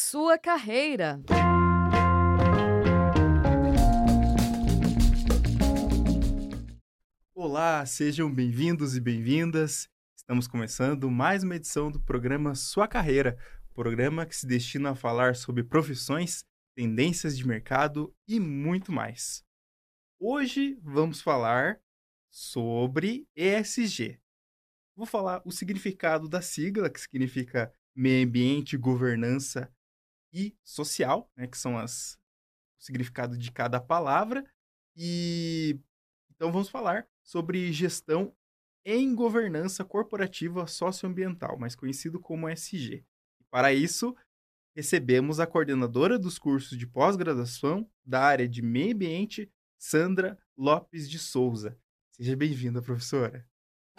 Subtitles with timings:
[0.00, 1.20] Sua carreira.
[7.34, 9.88] Olá, sejam bem-vindos e bem-vindas.
[10.16, 13.36] Estamos começando mais uma edição do programa Sua Carreira,
[13.74, 16.44] programa que se destina a falar sobre profissões,
[16.76, 19.44] tendências de mercado e muito mais.
[20.20, 21.80] Hoje vamos falar
[22.30, 24.20] sobre ESG.
[24.94, 29.68] Vou falar o significado da sigla, que significa meio ambiente, governança
[30.32, 32.18] e social, né, que são as,
[32.78, 34.44] o significado de cada palavra.
[34.96, 35.78] E
[36.30, 38.34] então vamos falar sobre gestão
[38.84, 43.04] em governança corporativa socioambiental, mais conhecido como SG.
[43.40, 44.16] E para isso,
[44.74, 51.18] recebemos a coordenadora dos cursos de pós-graduação da área de meio ambiente, Sandra Lopes de
[51.18, 51.76] Souza.
[52.12, 53.46] Seja bem-vinda, professora.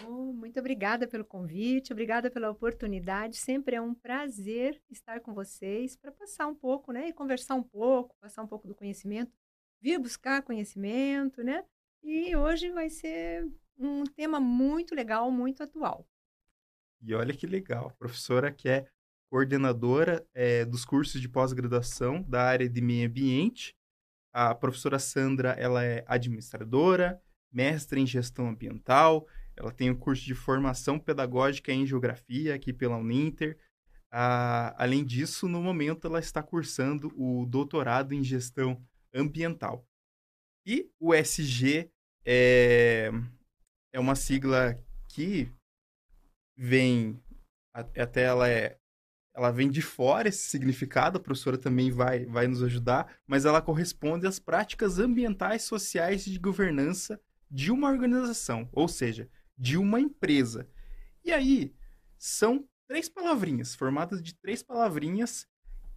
[0.05, 3.37] Oh, muito obrigada pelo convite, obrigada pela oportunidade.
[3.37, 7.63] Sempre é um prazer estar com vocês para passar um pouco, né, e conversar um
[7.63, 9.31] pouco, passar um pouco do conhecimento,
[9.81, 11.63] vir buscar conhecimento, né?
[12.01, 13.45] E hoje vai ser
[13.77, 16.07] um tema muito legal, muito atual.
[17.01, 18.85] E olha que legal, a professora que é
[19.29, 23.75] coordenadora é, dos cursos de pós-graduação da área de meio ambiente.
[24.33, 29.27] A professora Sandra, ela é administradora, mestre em gestão ambiental,
[29.59, 33.59] ela tem o um curso de formação pedagógica em geografia aqui pela Uninter.
[34.09, 38.81] Ah, além disso, no momento ela está cursando o doutorado em gestão
[39.13, 39.85] ambiental.
[40.65, 41.91] E o SG
[42.25, 43.11] é,
[43.91, 45.51] é uma sigla que
[46.57, 47.21] vem
[47.73, 48.77] até ela é
[49.35, 53.61] ela vem de fora esse significado, a professora também vai, vai nos ajudar, mas ela
[53.61, 59.29] corresponde às práticas ambientais, sociais e de governança de uma organização, ou seja,
[59.59, 60.69] de uma empresa.
[61.23, 61.75] E aí,
[62.17, 65.45] são três palavrinhas, formadas de três palavrinhas,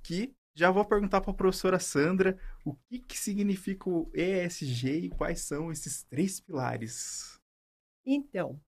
[0.02, 5.10] que já vou perguntar para a professora Sandra o que, que significa o ESG e
[5.10, 7.40] quais são esses três pilares.
[8.04, 8.60] Então,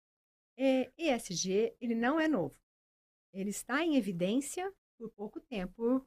[0.56, 2.56] é, ESG ele não é novo.
[3.32, 6.06] Ele está em evidência por pouco tempo,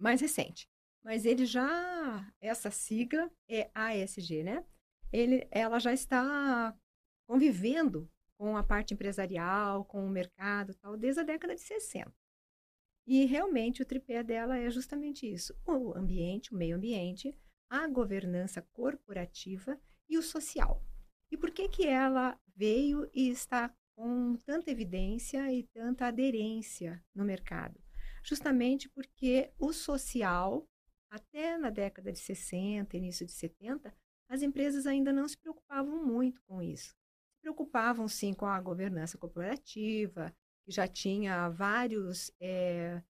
[0.00, 0.66] mais recente.
[1.04, 4.64] Mas ele já, essa sigla é ASG, né?
[5.12, 6.74] Ele, ela já está
[7.26, 8.10] convivendo
[8.42, 12.12] com a parte empresarial, com o mercado, tal, desde a década de 60.
[13.06, 17.38] E realmente o tripé dela é justamente isso: o ambiente, o meio ambiente,
[17.70, 20.84] a governança corporativa e o social.
[21.30, 27.24] E por que que ela veio e está com tanta evidência e tanta aderência no
[27.24, 27.80] mercado?
[28.24, 30.68] Justamente porque o social,
[31.08, 33.94] até na década de 60, início de 70,
[34.28, 37.00] as empresas ainda não se preocupavam muito com isso.
[37.42, 40.32] Preocupavam sim com a governança corporativa,
[40.64, 43.02] que já tinha vários, é,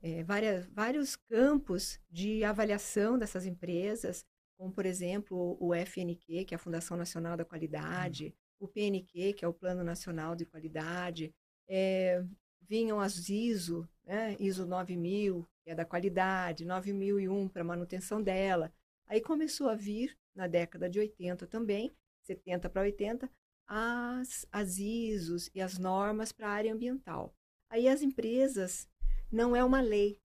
[0.00, 4.24] é, várias, vários campos de avaliação dessas empresas,
[4.56, 8.26] como, por exemplo, o FNQ, que é a Fundação Nacional da Qualidade,
[8.60, 8.66] uhum.
[8.66, 11.34] o PNQ, que é o Plano Nacional de Qualidade,
[11.68, 12.24] é,
[12.70, 14.36] vinham as ISO, né?
[14.38, 18.72] ISO 9000, que é da qualidade, 9001 para manutenção dela.
[19.06, 21.92] Aí começou a vir, na década de 80 também,
[22.22, 23.28] 70 para 80,
[23.72, 27.32] as, as ISOs e as normas para a área ambiental.
[27.70, 28.88] Aí as empresas,
[29.30, 30.20] não é uma lei,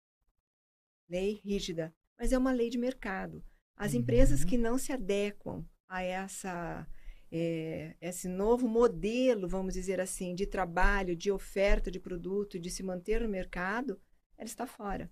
[1.08, 3.46] lei rígida, mas é uma lei de mercado.
[3.78, 4.48] As empresas uhum.
[4.48, 6.88] que não se adequam a essa
[7.32, 12.82] é, esse novo modelo, vamos dizer assim, de trabalho, de oferta de produto, de se
[12.82, 14.02] manter no mercado,
[14.38, 15.12] ela está fora.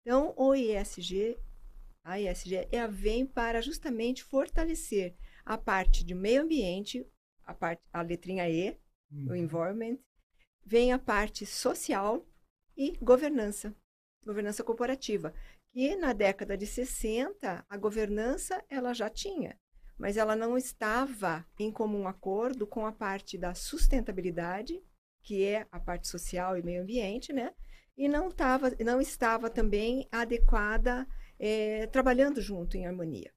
[0.00, 1.38] Então, o ESG,
[2.02, 5.14] a ESG, ela vem para justamente fortalecer
[5.44, 7.06] a parte de meio ambiente,
[7.48, 8.78] a parte, a letrinha E,
[9.10, 9.30] uhum.
[9.30, 9.98] o environment,
[10.64, 12.24] vem a parte social
[12.76, 13.74] e governança,
[14.24, 15.34] governança corporativa
[15.72, 19.58] que na década de 60 a governança ela já tinha,
[19.98, 24.82] mas ela não estava em comum acordo com a parte da sustentabilidade,
[25.22, 27.52] que é a parte social e meio ambiente, né?
[27.96, 31.06] E não, tava, não estava também adequada,
[31.38, 33.32] é, trabalhando junto em harmonia.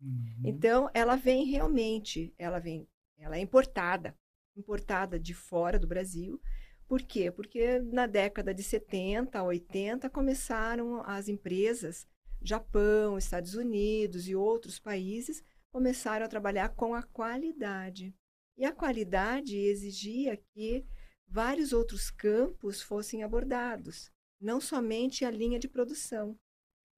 [0.00, 0.42] Uhum.
[0.44, 4.16] Então, ela vem realmente, ela vem, ela é importada,
[4.56, 6.40] importada de fora do Brasil,
[6.88, 7.32] por quê?
[7.32, 12.06] Porque na década de 70, 80, começaram as empresas,
[12.40, 15.42] Japão, Estados Unidos e outros países,
[15.72, 18.14] começaram a trabalhar com a qualidade.
[18.56, 20.86] E a qualidade exigia que
[21.26, 26.38] vários outros campos fossem abordados, não somente a linha de produção.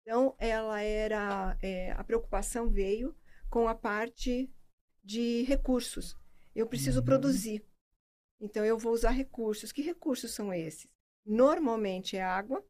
[0.02, 3.16] Então, ela era é, a preocupação veio
[3.48, 4.50] com a parte
[5.08, 6.14] de recursos.
[6.54, 7.06] Eu preciso uhum.
[7.06, 7.64] produzir.
[8.38, 9.72] Então, eu vou usar recursos.
[9.72, 10.86] Que recursos são esses?
[11.24, 12.62] Normalmente é água,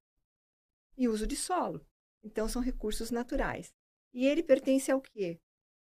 [0.97, 1.85] e uso de solo.
[2.23, 3.75] Então, são recursos naturais.
[4.15, 5.41] E ele pertence ao quê?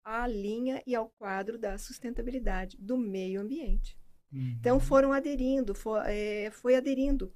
[0.02, 3.98] À linha e ao quadro da sustentabilidade do meio ambiente.
[4.32, 4.56] Uhum.
[4.58, 7.30] Então, foram aderindo, foi, é, foi aderindo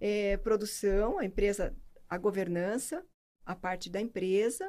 [0.00, 1.72] é, produção, a empresa,
[2.08, 3.06] a governança,
[3.44, 4.68] a parte da empresa,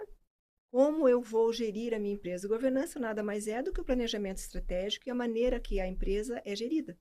[0.72, 2.48] como eu vou gerir a minha empresa.
[2.48, 6.42] Governança nada mais é do que o planejamento estratégico e a maneira que a empresa
[6.46, 6.98] é gerida.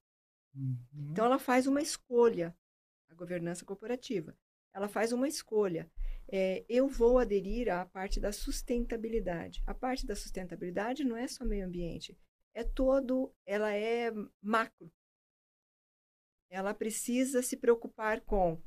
[0.54, 0.78] Uhum.
[1.10, 2.56] Então, ela faz uma escolha,
[3.10, 4.36] a governança corporativa.
[4.74, 5.90] Ela faz uma escolha.
[6.28, 9.62] É, eu vou aderir à parte da sustentabilidade.
[9.66, 12.18] A parte da sustentabilidade não é só meio ambiente,
[12.54, 14.10] é todo, ela é
[14.42, 14.90] macro.
[16.50, 18.60] Ela precisa se preocupar com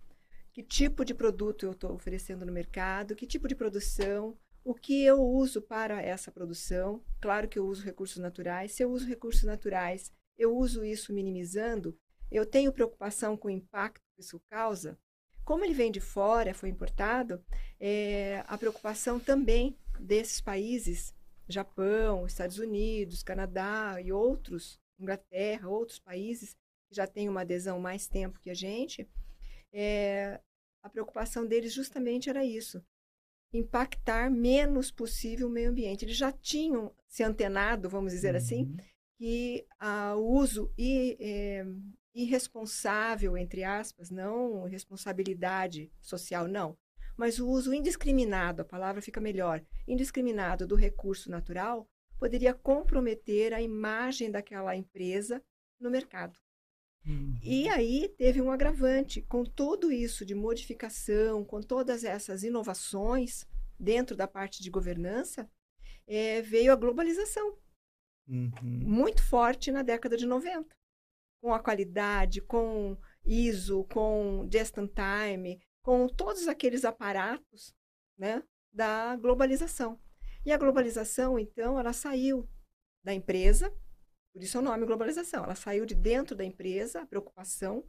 [0.54, 5.04] que tipo de produto eu estou oferecendo no mercado, que tipo de produção, o que
[5.04, 7.04] eu uso para essa produção.
[7.22, 8.74] Claro que eu uso recursos naturais.
[8.74, 11.98] Se eu uso recursos naturais, eu uso isso minimizando.
[12.32, 14.98] Eu tenho preocupação com o impacto que isso causa.
[15.44, 17.44] Como ele vem de fora, foi importado,
[17.80, 21.14] é, a preocupação também desses países,
[21.48, 26.54] Japão, Estados Unidos, Canadá e outros, Inglaterra, outros países
[26.88, 29.10] que já têm uma adesão mais tempo que a gente,
[29.74, 30.40] é,
[30.84, 32.84] a preocupação deles justamente era isso,
[33.54, 36.06] impactar menos possível o meio ambiente.
[36.06, 38.76] Eles já tinham se antenado, vamos dizer assim, uhum.
[38.80, 41.66] assim, que ah, o uso e, é,
[42.14, 46.78] irresponsável, entre aspas, não responsabilidade social, não,
[47.18, 51.88] mas o uso indiscriminado, a palavra fica melhor, indiscriminado do recurso natural,
[52.18, 55.44] poderia comprometer a imagem daquela empresa
[55.80, 56.38] no mercado.
[57.44, 63.46] E aí teve um agravante, com tudo isso de modificação, com todas essas inovações
[63.80, 65.50] dentro da parte de governança,
[66.08, 67.58] é, veio a globalização.
[68.28, 68.52] Uhum.
[68.62, 70.80] Muito forte na década de 90
[71.42, 77.74] com a qualidade, com ISO, com just in time, com todos aqueles aparatos
[78.18, 80.00] né, da globalização.
[80.46, 82.48] E a globalização, então, ela saiu
[83.04, 83.74] da empresa,
[84.40, 87.84] por isso é o nome globalização, ela saiu de dentro da empresa, a preocupação,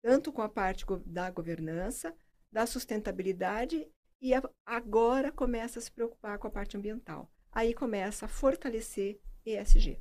[0.00, 2.16] tanto com a parte da governança,
[2.52, 3.88] da sustentabilidade,
[4.22, 4.30] e
[4.64, 7.28] agora começa a se preocupar com a parte ambiental.
[7.50, 10.00] Aí começa a fortalecer ESG.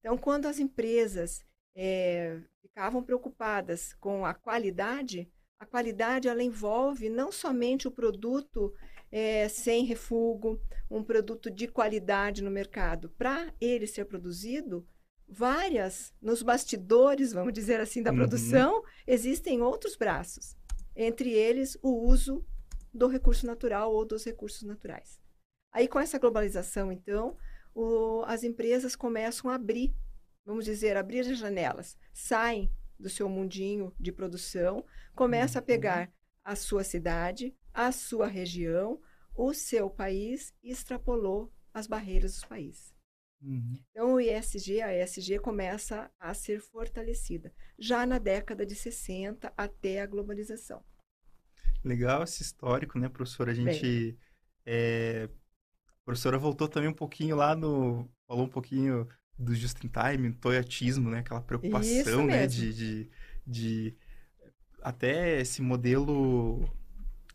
[0.00, 7.32] Então, quando as empresas é, ficavam preocupadas com a qualidade, a qualidade ela envolve não
[7.32, 8.74] somente o produto
[9.16, 13.10] é, sem refúgio, um produto de qualidade no mercado.
[13.10, 14.84] Para ele ser produzido,
[15.28, 18.16] várias, nos bastidores, vamos dizer assim, da uhum.
[18.16, 20.56] produção, existem outros braços.
[20.96, 22.44] Entre eles, o uso
[22.92, 25.20] do recurso natural ou dos recursos naturais.
[25.72, 27.36] Aí, com essa globalização, então,
[27.72, 29.94] o, as empresas começam a abrir
[30.44, 34.84] vamos dizer, abrir as janelas, saem do seu mundinho de produção,
[35.14, 35.66] começa a uhum.
[35.66, 36.12] pegar
[36.44, 39.00] a sua cidade, a sua região,
[39.34, 42.94] o seu país e extrapolou as barreiras dos países.
[43.42, 43.78] Uhum.
[43.90, 50.00] Então, o ISG, a ESG começa a ser fortalecida, já na década de 60 até
[50.00, 50.82] a globalização.
[51.82, 53.50] Legal esse histórico, né, professora?
[53.50, 54.18] A gente.
[54.64, 55.28] É...
[55.88, 58.10] A professora voltou também um pouquinho lá no.
[58.26, 59.06] Falou um pouquinho
[59.38, 61.18] do just in time, toyotismo, né?
[61.18, 62.46] Aquela preocupação, né?
[62.46, 63.10] De, de,
[63.46, 63.96] de,
[64.80, 66.64] até esse modelo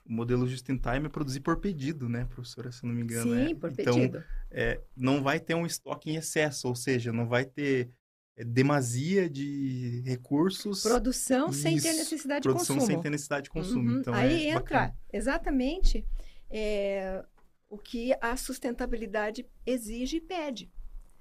[0.10, 3.32] o modelo just in time é produzir por pedido, né, professora, se não me engano.
[3.32, 3.56] Sim, é.
[3.56, 4.24] por então, pedido.
[4.50, 7.92] É, não vai ter um estoque em excesso, ou seja, não vai ter
[8.36, 10.82] é, demasia de recursos.
[10.82, 12.66] Produção sem ter necessidade de consumo.
[12.66, 13.92] Produção sem ter necessidade de consumo.
[13.92, 14.00] Uhum.
[14.00, 14.98] Então, Aí é entra bacana.
[15.14, 16.04] exatamente
[16.50, 17.24] é,
[17.70, 20.72] o que a sustentabilidade exige e pede.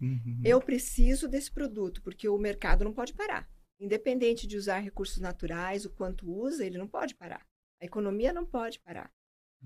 [0.01, 0.41] Uhum.
[0.43, 3.47] Eu preciso desse produto, porque o mercado não pode parar.
[3.79, 7.47] Independente de usar recursos naturais, o quanto usa, ele não pode parar.
[7.81, 9.13] A economia não pode parar.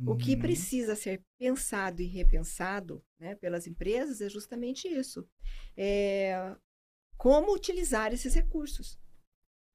[0.07, 0.41] O que uhum.
[0.41, 5.29] precisa ser pensado e repensado né, pelas empresas é justamente isso.
[5.77, 6.57] É,
[7.19, 8.99] como utilizar esses recursos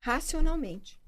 [0.04, 1.00] racionalmente.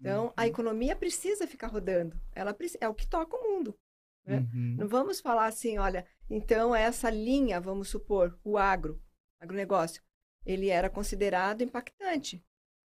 [0.00, 0.32] Então, uhum.
[0.36, 2.18] a economia precisa ficar rodando.
[2.34, 3.78] Ela é o que toca o mundo.
[4.24, 4.38] Né?
[4.38, 4.76] Uhum.
[4.78, 9.02] Não vamos falar assim, olha, então essa linha, vamos supor, o agro,
[9.40, 10.02] agronegócio,
[10.44, 12.44] ele era considerado impactante.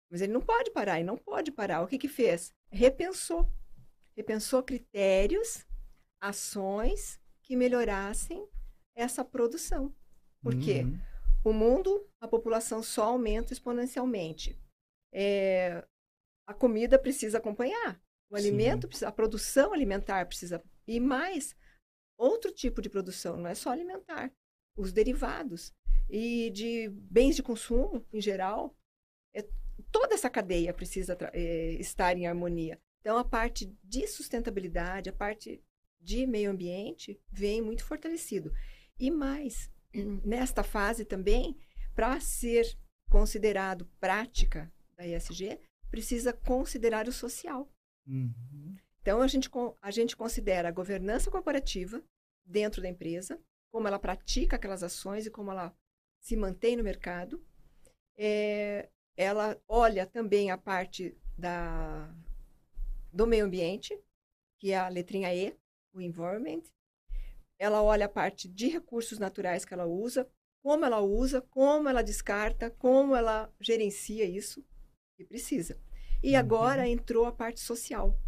[0.09, 1.81] Mas ele não pode parar, ele não pode parar.
[1.81, 2.53] O que que fez?
[2.69, 3.51] Repensou.
[4.15, 5.65] Repensou critérios,
[6.19, 8.47] ações que melhorassem
[8.95, 9.93] essa produção.
[10.41, 10.81] Por quê?
[10.83, 10.99] Uhum.
[11.43, 14.59] O mundo, a população só aumenta exponencialmente.
[15.13, 15.85] É,
[16.47, 18.01] a comida precisa acompanhar.
[18.29, 18.47] O Sim.
[18.47, 21.55] alimento, a produção alimentar precisa e mais
[22.17, 24.31] outro tipo de produção, não é só alimentar,
[24.77, 25.73] os derivados
[26.09, 28.75] e de bens de consumo em geral.
[29.33, 29.47] É,
[29.91, 32.79] toda essa cadeia precisa é, estar em harmonia.
[33.05, 35.63] Então, a parte de sustentabilidade, a parte
[36.01, 38.51] de meio ambiente, vem muito fortalecido.
[38.99, 39.69] E mais,
[40.25, 41.55] nesta fase também,
[41.93, 42.65] para ser
[43.07, 45.59] considerado prática da ESG,
[45.91, 47.71] precisa considerar o social.
[48.07, 48.75] Uhum.
[48.99, 49.51] Então, a gente,
[49.83, 52.03] a gente considera a governança corporativa
[52.43, 53.39] dentro da empresa,
[53.71, 55.77] como ela pratica aquelas ações e como ela
[56.19, 57.39] se mantém no mercado.
[58.17, 62.11] É, ela olha também a parte da,
[63.15, 63.97] do meio ambiente,
[64.59, 65.55] que é a letrinha E,
[65.93, 66.63] o environment.
[67.57, 70.29] Ela olha a parte de recursos naturais que ela usa,
[70.61, 74.65] como ela usa, como ela descarta, como ela gerencia isso,
[75.15, 75.79] que precisa.
[76.21, 76.39] E uhum.
[76.39, 78.19] agora entrou a parte social.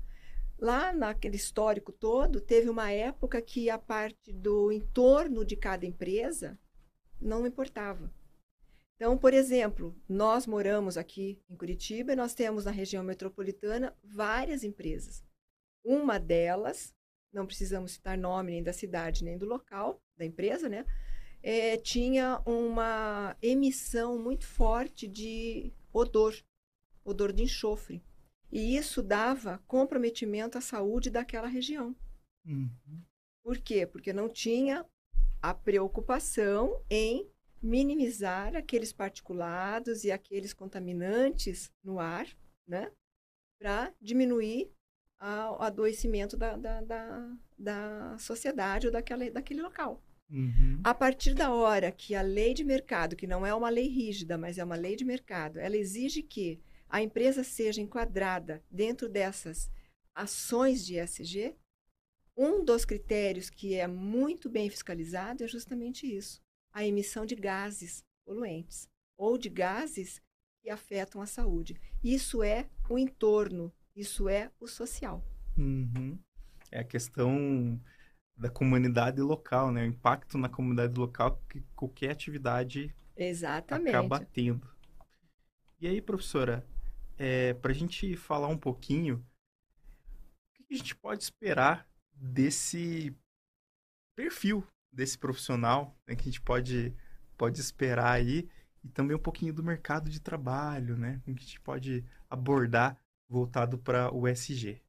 [0.57, 6.57] Lá naquele histórico todo, teve uma época que a parte do entorno de cada empresa
[7.19, 8.09] não importava.
[8.97, 14.63] Então, por exemplo, nós moramos aqui em Curitiba e nós temos na região metropolitana várias
[14.63, 15.23] empresas.
[15.83, 16.95] Uma delas,
[17.31, 20.83] não precisamos citar nome nem da cidade nem do local da empresa, né?
[21.43, 26.33] É, tinha uma emissão muito forte de odor,
[27.05, 28.03] odor de enxofre.
[28.51, 31.95] E isso dava comprometimento à saúde daquela região.
[32.43, 33.03] Uhum.
[33.43, 33.85] Por quê?
[33.85, 34.83] Porque não tinha
[35.39, 37.29] a preocupação em
[37.67, 42.25] minimizar aqueles particulados e aqueles contaminantes no ar,
[42.65, 42.91] né?
[43.59, 44.71] Para diminuir
[45.19, 50.01] o adoecimento da, da, da, da, sociedade ou daquela, daquele local.
[50.29, 50.79] Uhum.
[50.83, 54.37] A partir da hora que a lei de mercado, que não é uma lei rígida,
[54.37, 59.69] mas é uma lei de mercado, ela exige que a empresa seja enquadrada dentro dessas
[60.13, 61.55] ações de ESG,
[62.35, 66.39] um dos critérios que é muito bem fiscalizado é justamente isso
[66.77, 70.21] a emissão de gases poluentes ou de gases
[70.61, 71.75] que afetam a saúde.
[72.03, 75.25] Isso é o entorno, isso é o social.
[75.57, 76.19] Uhum.
[76.71, 77.81] É a questão
[78.37, 79.81] da comunidade local, né?
[79.81, 83.89] O impacto na comunidade local que qualquer atividade Exatamente.
[83.89, 84.69] acaba tendo.
[85.81, 86.63] E aí, professora,
[87.17, 89.25] é, para a gente falar um pouquinho,
[90.59, 93.17] o que a gente pode esperar desse
[94.15, 94.63] perfil
[94.97, 96.91] desse profissional né, que a gente pode,
[97.37, 98.49] pode esperar aí
[98.83, 101.21] e também um pouquinho do mercado de trabalho, né?
[101.23, 102.99] Que a gente pode abordar
[103.29, 104.81] voltado para o SG.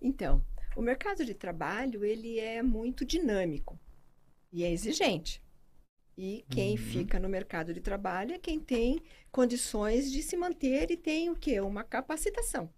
[0.00, 0.44] Então,
[0.76, 3.80] o mercado de trabalho ele é muito dinâmico
[4.52, 5.42] e é exigente.
[6.18, 6.76] E quem uhum.
[6.76, 11.36] fica no mercado de trabalho é quem tem condições de se manter e tem o
[11.36, 11.60] quê?
[11.60, 12.70] Uma capacitação.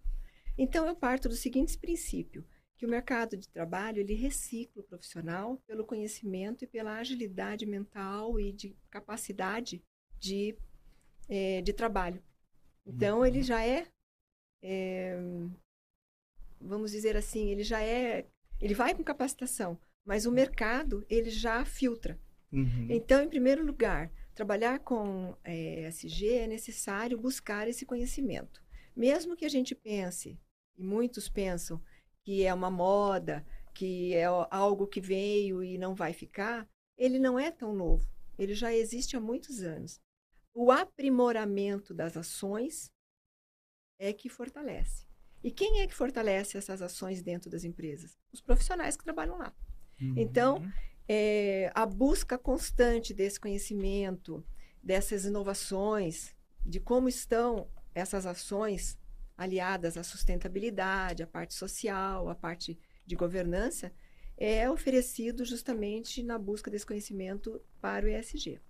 [0.56, 2.44] Então, eu parto do seguinte princípio
[2.78, 8.38] que o mercado de trabalho ele recicla o profissional pelo conhecimento e pela agilidade mental
[8.38, 9.82] e de capacidade
[10.20, 10.56] de,
[11.28, 12.22] é, de trabalho.
[12.86, 13.44] Então, ele uhum.
[13.44, 13.88] já é,
[14.62, 15.18] é,
[16.60, 18.26] vamos dizer assim, ele já é,
[18.60, 22.18] ele vai com capacitação, mas o mercado ele já filtra.
[22.52, 22.86] Uhum.
[22.88, 28.62] Então, em primeiro lugar, trabalhar com é, SG é necessário buscar esse conhecimento.
[28.94, 30.38] Mesmo que a gente pense,
[30.76, 31.82] e muitos pensam,
[32.28, 33.42] que é uma moda,
[33.72, 38.06] que é algo que veio e não vai ficar, ele não é tão novo.
[38.38, 39.98] Ele já existe há muitos anos.
[40.52, 42.92] O aprimoramento das ações
[43.98, 45.06] é que fortalece.
[45.42, 48.18] E quem é que fortalece essas ações dentro das empresas?
[48.30, 49.54] Os profissionais que trabalham lá.
[49.98, 50.12] Uhum.
[50.14, 50.70] Então,
[51.08, 54.44] é, a busca constante desse conhecimento,
[54.82, 58.98] dessas inovações, de como estão essas ações
[59.38, 62.76] aliadas à sustentabilidade, à parte social, à parte
[63.06, 63.92] de governança,
[64.36, 68.60] é oferecido justamente na busca desse conhecimento para o ESG.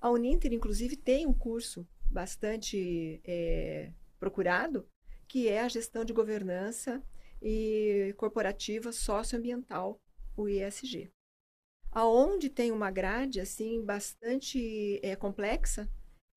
[0.00, 4.86] A Uninter, inclusive, tem um curso bastante é, procurado,
[5.26, 7.02] que é a gestão de governança
[7.40, 10.00] e corporativa socioambiental,
[10.36, 11.10] o ESG.
[11.92, 15.88] Aonde tem uma grade assim bastante é, complexa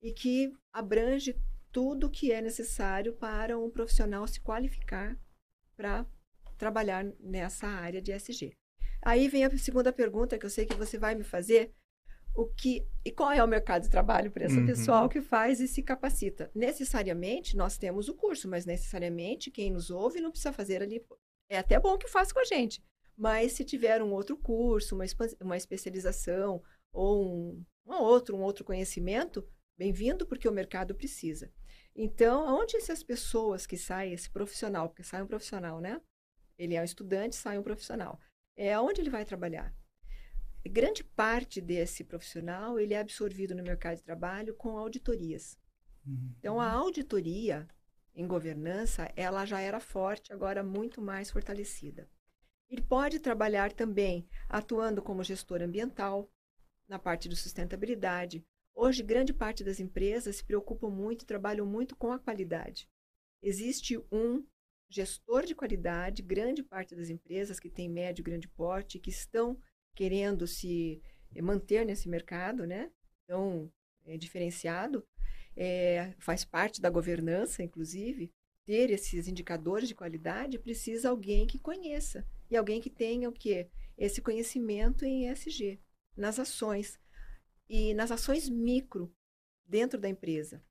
[0.02, 1.36] e que abrange
[1.74, 5.20] tudo que é necessário para um profissional se qualificar
[5.76, 6.06] para
[6.56, 8.56] trabalhar nessa área de SG.
[9.02, 11.74] Aí vem a segunda pergunta que eu sei que você vai me fazer,
[12.36, 14.66] o que e qual é o mercado de trabalho para esse uhum.
[14.66, 16.50] pessoal que faz e se capacita?
[16.54, 21.04] Necessariamente nós temos o curso, mas necessariamente quem nos ouve não precisa fazer ali.
[21.50, 22.84] É até bom que faça com a gente,
[23.18, 25.06] mas se tiver um outro curso, uma,
[25.42, 31.52] uma especialização ou um, um outro um outro conhecimento, bem-vindo porque o mercado precisa.
[31.96, 36.02] Então, onde essas pessoas que saem, esse profissional, porque sai um profissional, né?
[36.58, 38.20] Ele é um estudante, sai um profissional.
[38.56, 39.74] É onde ele vai trabalhar.
[40.66, 45.60] Grande parte desse profissional, ele é absorvido no mercado de trabalho com auditorias.
[46.06, 46.34] Uhum.
[46.40, 47.68] Então, a auditoria,
[48.16, 52.10] em governança, ela já era forte, agora muito mais fortalecida.
[52.70, 56.32] Ele pode trabalhar também atuando como gestor ambiental,
[56.88, 58.46] na parte de sustentabilidade.
[58.76, 62.90] Hoje, grande parte das empresas se preocupam muito, trabalham muito com a qualidade.
[63.42, 64.44] Existe um
[64.90, 69.58] gestor de qualidade, grande parte das empresas que tem médio e grande porte, que estão
[69.96, 71.02] querendo se
[71.42, 72.92] manter nesse mercado, né?
[73.24, 73.72] Então,
[74.06, 75.06] é diferenciado,
[75.56, 78.32] é, faz parte da governança, inclusive,
[78.66, 83.70] ter esses indicadores de qualidade, precisa alguém que conheça e alguém que tenha o quê?
[83.98, 85.80] Esse conhecimento em ESG,
[86.16, 87.00] nas ações
[87.70, 89.14] e nas ações micro
[89.66, 90.64] dentro da empresa.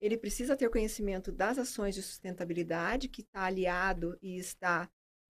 [0.00, 4.88] Ele precisa ter conhecimento das ações de sustentabilidade, que está aliado e está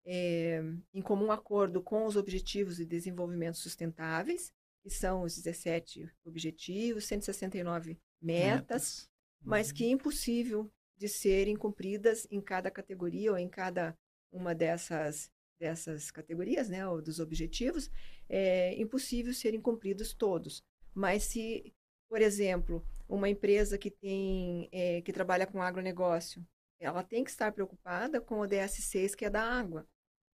[0.06, 0.62] é,
[0.94, 4.52] em comum acordo com os Objetivos de Desenvolvimento Sustentáveis,
[4.82, 9.10] que são os 17 objetivos, 169 metas, metas.
[9.44, 9.74] mas uhum.
[9.74, 13.98] que é impossível de serem cumpridas em cada categoria ou em cada
[14.32, 17.88] uma dessas dessas categorias, né, ou dos objetivos,
[18.28, 20.64] é impossível serem cumpridos todos.
[20.94, 21.74] Mas se,
[22.10, 26.46] por exemplo, uma empresa que tem é, que trabalha com agronegócio,
[26.80, 29.88] ela tem que estar preocupada com o ODS 6, que é da água.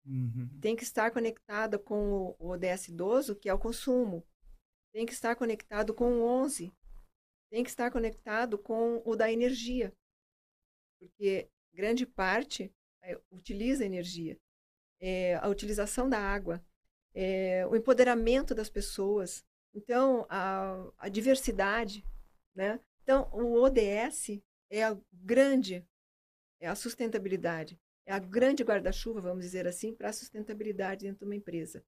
[0.06, 0.50] Uhum.
[0.60, 4.26] Tem que estar conectada com o ODS 12, que é o consumo.
[4.92, 6.74] Tem que estar conectado com o 11.
[7.52, 9.94] Tem que estar conectado com o da energia.
[11.00, 14.38] Porque grande parte é, utiliza energia.
[15.00, 16.64] É, a utilização da água,
[17.14, 19.44] é, o empoderamento das pessoas.
[19.74, 22.06] Então, a, a diversidade.
[22.56, 22.80] Né?
[23.04, 25.86] Então, o ODS é a grande,
[26.60, 31.26] é a sustentabilidade é a grande guarda-chuva, vamos dizer assim, para a sustentabilidade dentro de
[31.26, 31.84] uma empresa.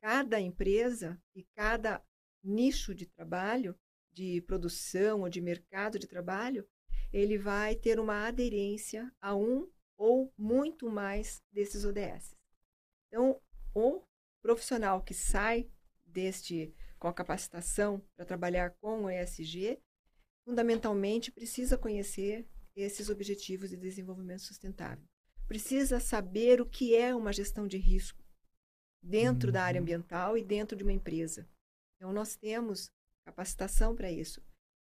[0.00, 2.02] Cada empresa e cada
[2.42, 3.78] nicho de trabalho,
[4.12, 6.66] de produção ou de mercado de trabalho,
[7.12, 12.36] ele vai ter uma aderência a um ou muito mais desses ODS.
[13.06, 13.40] Então,
[13.74, 14.02] o
[14.42, 15.70] profissional que sai
[16.04, 19.80] deste com a capacitação para trabalhar com o ESG,
[20.44, 25.06] fundamentalmente precisa conhecer esses objetivos de desenvolvimento sustentável
[25.48, 28.22] precisa saber o que é uma gestão de risco
[29.02, 29.52] dentro uhum.
[29.54, 29.82] da área uhum.
[29.82, 31.48] ambiental e dentro de uma empresa.
[31.96, 32.92] Então, nós temos
[33.24, 34.42] capacitação para isso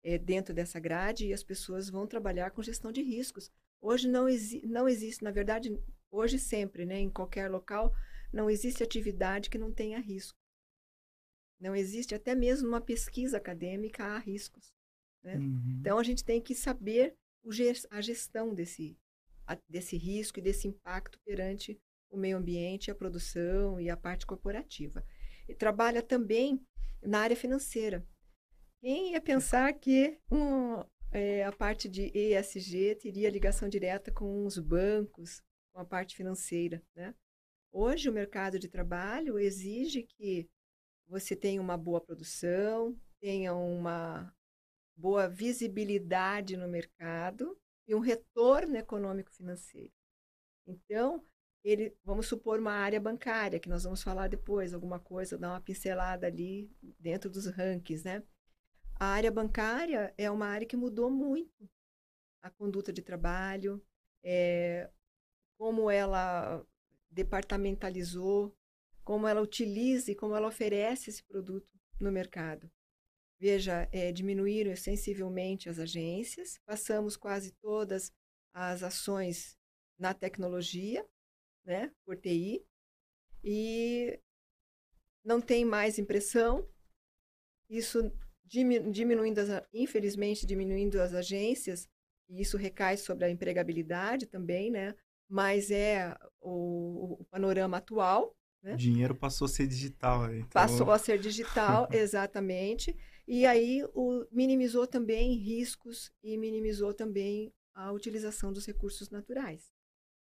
[0.04, 3.50] é, dentro dessa grade e as pessoas vão trabalhar com gestão de riscos.
[3.82, 5.72] Hoje não, exi não existe, na verdade,
[6.12, 7.94] hoje sempre, né, em qualquer local,
[8.32, 10.38] não existe atividade que não tenha risco.
[11.60, 14.74] Não existe, até mesmo numa pesquisa acadêmica, há riscos.
[15.24, 15.36] Né?
[15.36, 15.78] Uhum.
[15.80, 17.16] Então, a gente tem que saber
[17.90, 18.98] a gestão desse,
[19.68, 25.04] desse risco e desse impacto perante o meio ambiente, a produção e a parte corporativa.
[25.48, 26.62] E trabalha também
[27.02, 28.06] na área financeira.
[28.82, 34.58] Quem ia pensar que um, é, a parte de ESG teria ligação direta com os
[34.58, 35.42] bancos,
[35.74, 37.14] com a parte financeira, né?
[37.72, 40.50] Hoje o mercado de trabalho exige que
[41.10, 44.34] você tenha uma boa produção, tenha uma
[44.96, 49.92] boa visibilidade no mercado e um retorno econômico financeiro.
[50.68, 51.26] Então,
[51.64, 55.62] ele, vamos supor uma área bancária, que nós vamos falar depois, alguma coisa, dar uma
[55.62, 58.24] pincelada ali dentro dos rankings, né?
[58.96, 61.70] A área bancária é uma área que mudou muito
[62.42, 63.84] a conduta de trabalho,
[64.24, 64.90] é,
[65.58, 66.66] como ela
[67.10, 68.56] departamentalizou,
[69.10, 71.68] como ela utiliza e como ela oferece esse produto
[72.00, 72.72] no mercado.
[73.40, 78.14] Veja, é, diminuíram sensivelmente as agências, passamos quase todas
[78.54, 79.58] as ações
[79.98, 81.04] na tecnologia,
[81.66, 82.64] né, por TI,
[83.44, 84.20] e
[85.26, 86.70] não tem mais impressão.
[87.68, 88.12] Isso
[88.46, 91.90] diminuindo, as, infelizmente, diminuindo as agências,
[92.30, 94.96] e isso recai sobre a empregabilidade também, né?
[95.28, 98.36] Mas é o, o panorama atual.
[98.64, 98.74] Né?
[98.74, 100.34] O dinheiro passou a ser digital.
[100.34, 100.50] Então...
[100.50, 102.96] Passou a ser digital, exatamente.
[103.28, 109.72] E aí o, minimizou também riscos e minimizou também a utilização dos recursos naturais.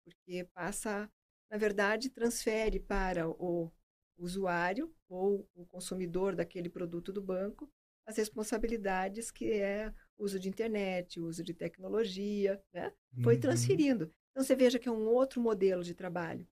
[0.04, 1.11] Porque passa,
[1.50, 3.70] na verdade, transfere para o
[4.18, 7.70] usuário ou o consumidor daquele produto do banco
[8.06, 12.92] as responsabilidades que é uso de internet, uso de tecnologia, né?
[13.22, 13.40] Foi uhum.
[13.40, 14.12] transferindo.
[14.30, 16.46] Então você veja que é um outro modelo de trabalho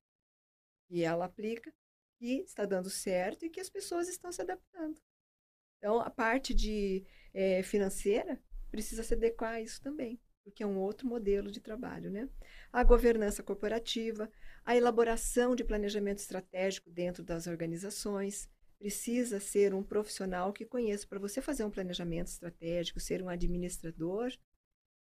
[0.90, 1.72] e ela aplica
[2.20, 5.00] e está dando certo e que as pessoas estão se adaptando.
[5.78, 8.38] Então, a parte de é, financeira
[8.70, 12.28] precisa se adequar a isso também, porque é um outro modelo de trabalho, né?
[12.72, 14.30] A governança corporativa,
[14.64, 18.48] a elaboração de planejamento estratégico dentro das organizações,
[18.78, 21.06] precisa ser um profissional que conheça.
[21.06, 24.32] Para você fazer um planejamento estratégico, ser um administrador,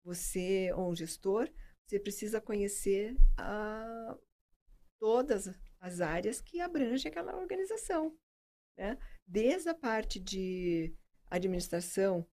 [0.05, 1.49] você ou um gestor,
[1.87, 4.19] você precisa conhecer a,
[4.99, 5.49] todas
[5.81, 8.17] as áreas que abrangem aquela organização.
[8.77, 8.99] Né?
[9.27, 10.95] Desde a parte de
[11.31, 12.27] administração,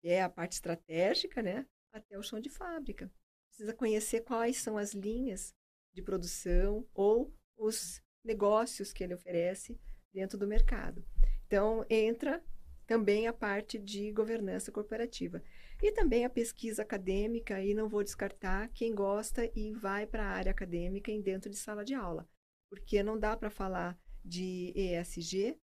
[0.00, 1.66] que é a parte estratégica, né?
[1.92, 3.10] até o chão de fábrica.
[3.48, 5.54] Precisa conhecer quais são as linhas
[5.92, 9.78] de produção ou os negócios que ele oferece
[10.12, 11.04] dentro do mercado.
[11.46, 12.42] Então, entra
[12.86, 15.40] também a parte de governança corporativa.
[15.82, 20.30] E também a pesquisa acadêmica, e não vou descartar quem gosta e vai para a
[20.30, 22.28] área acadêmica em dentro de sala de aula,
[22.70, 25.58] porque não dá para falar de ESG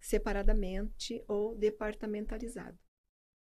[0.00, 2.78] separadamente ou departamentalizado.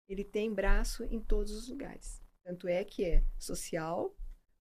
[0.09, 2.23] Ele tem braço em todos os lugares.
[2.44, 4.16] Tanto é que é social,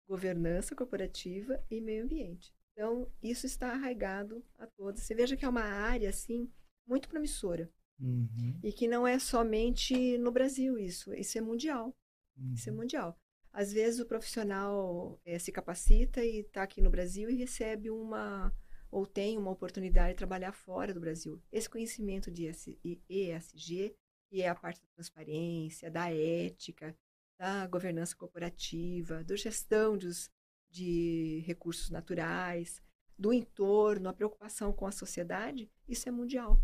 [0.08, 2.54] governança corporativa e meio ambiente.
[2.72, 5.02] Então, isso está arraigado a todos.
[5.02, 6.52] Você veja que é uma área, assim,
[6.86, 7.72] muito promissora.
[8.00, 8.60] Uhum.
[8.64, 11.14] E que não é somente no Brasil isso.
[11.14, 11.96] Isso é mundial.
[12.38, 12.54] Uhum.
[12.54, 12.78] Isso é uhum.
[12.78, 13.20] mundial.
[13.52, 18.54] Às vezes o profissional é, se capacita e está aqui no Brasil e recebe uma
[18.90, 21.42] ou tem uma oportunidade de trabalhar fora do Brasil.
[21.52, 23.96] Esse conhecimento de ESG,
[24.30, 26.98] que é a parte da transparência, da ética,
[27.38, 30.32] da governança corporativa, da gestão dos,
[30.70, 32.82] de recursos naturais,
[33.18, 36.62] do entorno, a preocupação com a sociedade, isso é mundial.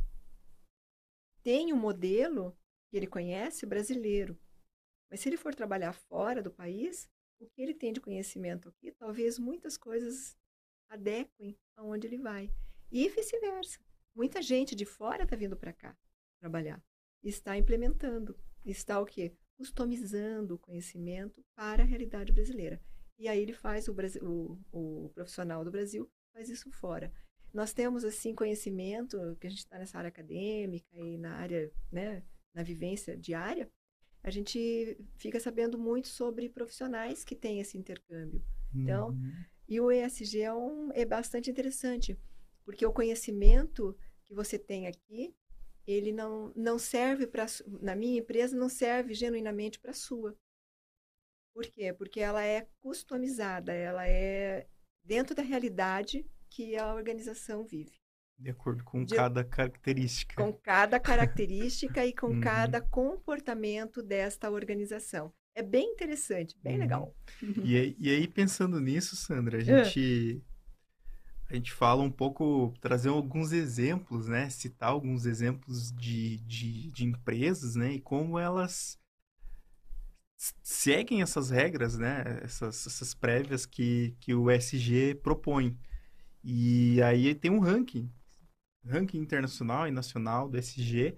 [1.42, 2.56] Tem um modelo
[2.90, 4.40] que ele conhece brasileiro,
[5.14, 7.08] mas se ele for trabalhar fora do país,
[7.40, 10.36] o que ele tem de conhecimento aqui, talvez muitas coisas
[10.90, 12.52] adequem aonde ele vai.
[12.92, 13.80] E vice-versa.
[14.16, 15.96] Muita gente de fora está vindo para cá
[16.40, 16.84] trabalhar.
[17.22, 18.36] Está implementando.
[18.66, 19.38] Está o quê?
[19.56, 22.82] Customizando o conhecimento para a realidade brasileira.
[23.20, 27.14] E aí ele faz, o, Brasil, o, o profissional do Brasil faz isso fora.
[27.54, 32.24] Nós temos, assim, conhecimento, que a gente está nessa área acadêmica e na área, né,
[32.52, 33.72] na vivência diária,
[34.24, 38.44] a gente fica sabendo muito sobre profissionais que têm esse intercâmbio.
[38.74, 39.34] Então, uhum.
[39.68, 42.18] e o ESG é, um, é bastante interessante,
[42.64, 45.36] porque o conhecimento que você tem aqui,
[45.86, 47.46] ele não, não serve para,
[47.82, 50.36] na minha empresa, não serve genuinamente para a sua.
[51.54, 51.94] Por quê?
[51.94, 54.68] Porque ela é customizada, ela é
[55.04, 58.03] dentro da realidade que a organização vive.
[58.44, 60.36] De acordo com de, cada característica.
[60.36, 62.42] Com cada característica e com uhum.
[62.42, 65.32] cada comportamento desta organização.
[65.56, 66.80] É bem interessante, bem uhum.
[66.80, 67.16] legal.
[67.64, 70.44] E, aí, e aí, pensando nisso, Sandra, a gente,
[71.50, 74.50] a gente fala um pouco, trazer alguns exemplos, né?
[74.50, 77.94] Citar alguns exemplos de, de, de empresas, né?
[77.94, 79.00] E como elas
[80.62, 82.42] seguem essas regras, né?
[82.44, 85.78] Essas, essas prévias que, que o SG propõe.
[86.44, 88.12] E aí tem um ranking,
[88.86, 91.18] ranking internacional e nacional do SG.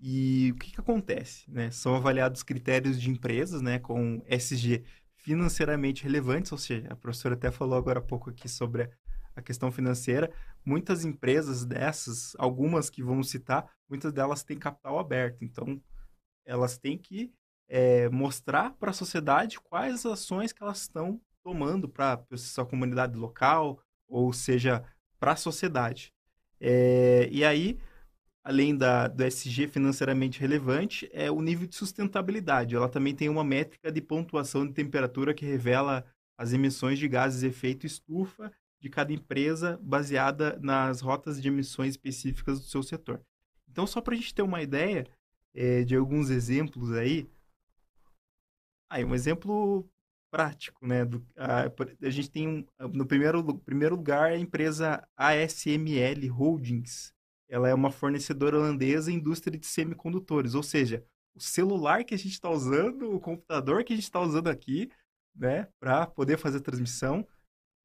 [0.00, 1.50] E o que, que acontece?
[1.50, 1.70] Né?
[1.70, 4.84] São avaliados critérios de empresas né, com SG
[5.16, 8.88] financeiramente relevantes, ou seja, a professora até falou agora há pouco aqui sobre
[9.34, 10.32] a questão financeira.
[10.64, 15.44] Muitas empresas dessas, algumas que vamos citar, muitas delas têm capital aberto.
[15.44, 15.80] Então,
[16.44, 17.32] elas têm que
[17.68, 23.16] é, mostrar para a sociedade quais as ações que elas estão tomando para sua comunidade
[23.16, 24.84] local, ou seja,
[25.18, 26.12] para a sociedade.
[26.60, 27.78] É, e aí,
[28.42, 32.74] além da, do SG financeiramente relevante, é o nível de sustentabilidade.
[32.74, 36.04] Ela também tem uma métrica de pontuação de temperatura que revela
[36.36, 41.90] as emissões de gases de efeito estufa de cada empresa baseada nas rotas de emissões
[41.90, 43.20] específicas do seu setor.
[43.68, 45.06] Então, só para a gente ter uma ideia
[45.54, 47.28] é, de alguns exemplos aí,
[48.88, 49.88] aí um exemplo
[50.30, 51.04] prático, né?
[51.04, 51.64] Do, a,
[52.02, 57.12] a, gente tem um, no primeiro, primeiro lugar a empresa ASML Holdings.
[57.48, 62.18] Ela é uma fornecedora holandesa em indústria de semicondutores, ou seja, o celular que a
[62.18, 64.90] gente está usando, o computador que a gente está usando aqui,
[65.34, 67.26] né, para poder fazer transmissão,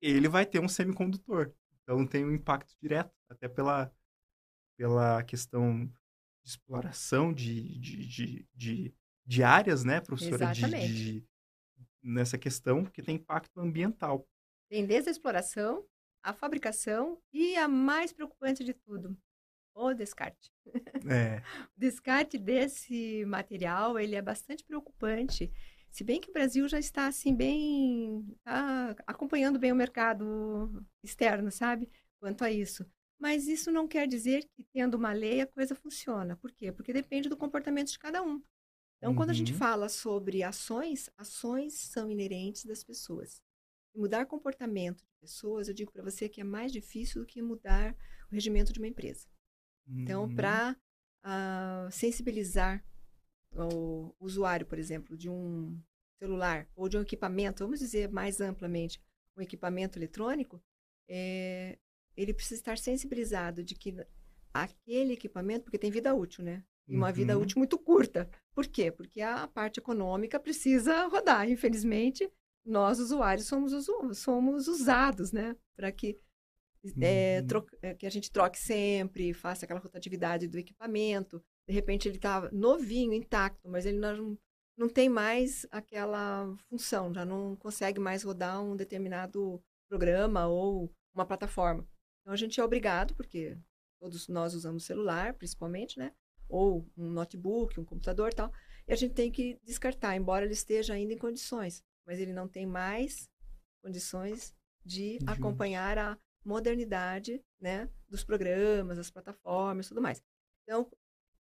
[0.02, 1.54] ele vai ter um semicondutor.
[1.84, 3.92] Então tem um impacto direto, até pela,
[4.78, 8.94] pela questão de exploração de, de, de, de,
[9.26, 10.52] de áreas, né, professora?
[10.52, 10.88] Exatamente.
[10.88, 11.28] De, de,
[12.04, 14.28] nessa questão, porque tem impacto ambiental.
[14.70, 15.86] Tem desde a exploração,
[16.22, 19.18] a fabricação e a mais preocupante de tudo,
[19.74, 20.52] o descarte.
[21.10, 21.42] É.
[21.76, 25.52] o descarte desse material, ele é bastante preocupante.
[25.90, 31.52] Se bem que o Brasil já está assim bem tá acompanhando bem o mercado externo,
[31.52, 31.90] sabe?
[32.20, 32.86] Quanto a isso.
[33.20, 36.36] Mas isso não quer dizer que tendo uma lei a coisa funciona.
[36.36, 36.72] Por quê?
[36.72, 38.42] Porque depende do comportamento de cada um.
[39.04, 39.18] Então, uhum.
[39.18, 39.58] quando a gente uhum.
[39.58, 43.44] fala sobre ações, ações são inerentes das pessoas.
[43.94, 47.42] E mudar comportamento de pessoas, eu digo para você que é mais difícil do que
[47.42, 47.94] mudar
[48.32, 49.28] o regimento de uma empresa.
[49.86, 50.32] Então, uhum.
[50.32, 50.78] Então, para
[51.26, 52.82] uh, sensibilizar
[53.52, 55.78] o usuário, por exemplo, de um
[56.18, 59.04] celular ou de um equipamento, vamos dizer mais amplamente,
[59.36, 60.64] um equipamento eletrônico,
[61.10, 61.78] é,
[62.16, 63.94] ele precisa estar sensibilizado de que
[64.54, 66.64] aquele equipamento, porque tem vida útil, né?
[66.88, 67.14] E uma uhum.
[67.14, 68.30] vida útil muito curta.
[68.54, 68.92] Por quê?
[68.92, 71.50] Porque a parte econômica precisa rodar.
[71.50, 72.30] Infelizmente,
[72.66, 73.74] nós, usuários, somos,
[74.18, 75.56] somos usados, né?
[75.76, 76.20] Para que,
[77.02, 77.96] é, uhum.
[77.98, 81.44] que a gente troque sempre, faça aquela rotatividade do equipamento.
[81.68, 84.38] De repente, ele está novinho, intacto, mas ele não,
[84.78, 91.26] não tem mais aquela função, já não consegue mais rodar um determinado programa ou uma
[91.26, 91.88] plataforma.
[92.22, 93.58] Então, a gente é obrigado, porque
[94.00, 96.12] todos nós usamos celular, principalmente, né?
[96.54, 98.54] Ou um notebook, um computador e tal.
[98.88, 101.84] E a gente tem que descartar, embora ele esteja ainda em condições.
[102.06, 103.28] Mas ele não tem mais
[103.82, 104.54] condições
[104.86, 107.90] de acompanhar a modernidade, né?
[108.08, 110.22] Dos programas, das plataformas e tudo mais.
[110.64, 110.92] Então,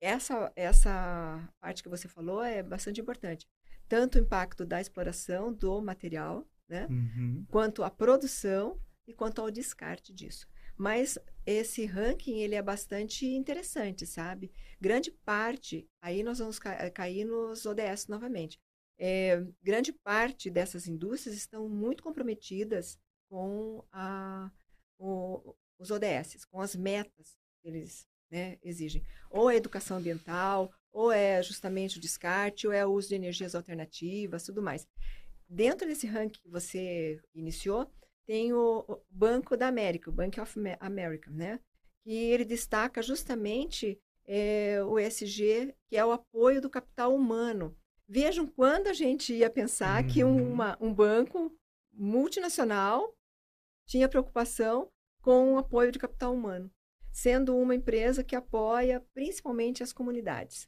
[0.01, 3.47] essa, essa parte que você falou é bastante importante.
[3.87, 6.85] Tanto o impacto da exploração do material, né?
[6.89, 7.45] Uhum.
[7.49, 10.45] Quanto a produção e quanto ao descarte disso.
[10.75, 11.17] Mas
[11.47, 14.51] esse ranking ele é bastante interessante, sabe?
[14.81, 18.59] Grande parte, aí nós vamos ca cair nos ODS novamente.
[18.99, 24.51] É, grande parte dessas indústrias estão muito comprometidas com a,
[24.99, 29.01] o, os ODS, com as metas que eles né, exigem.
[29.29, 33.55] Ou é educação ambiental, ou é justamente o descarte, ou é o uso de energias
[33.55, 34.85] alternativas, tudo mais.
[35.47, 37.89] Dentro desse ranking que você iniciou,
[38.27, 41.59] tem o, Banco da América, o Bank of America, né?
[42.03, 47.75] Que ele destaca justamente é, o ESG, que é o apoio do capital humano.
[48.07, 50.09] Vejam quando a gente ia pensar uhum.
[50.09, 51.57] que uma, um banco
[51.93, 53.15] multinacional
[53.87, 56.69] tinha preocupação com o apoio de capital humano,
[57.11, 60.67] sendo uma empresa que apoia principalmente as comunidades.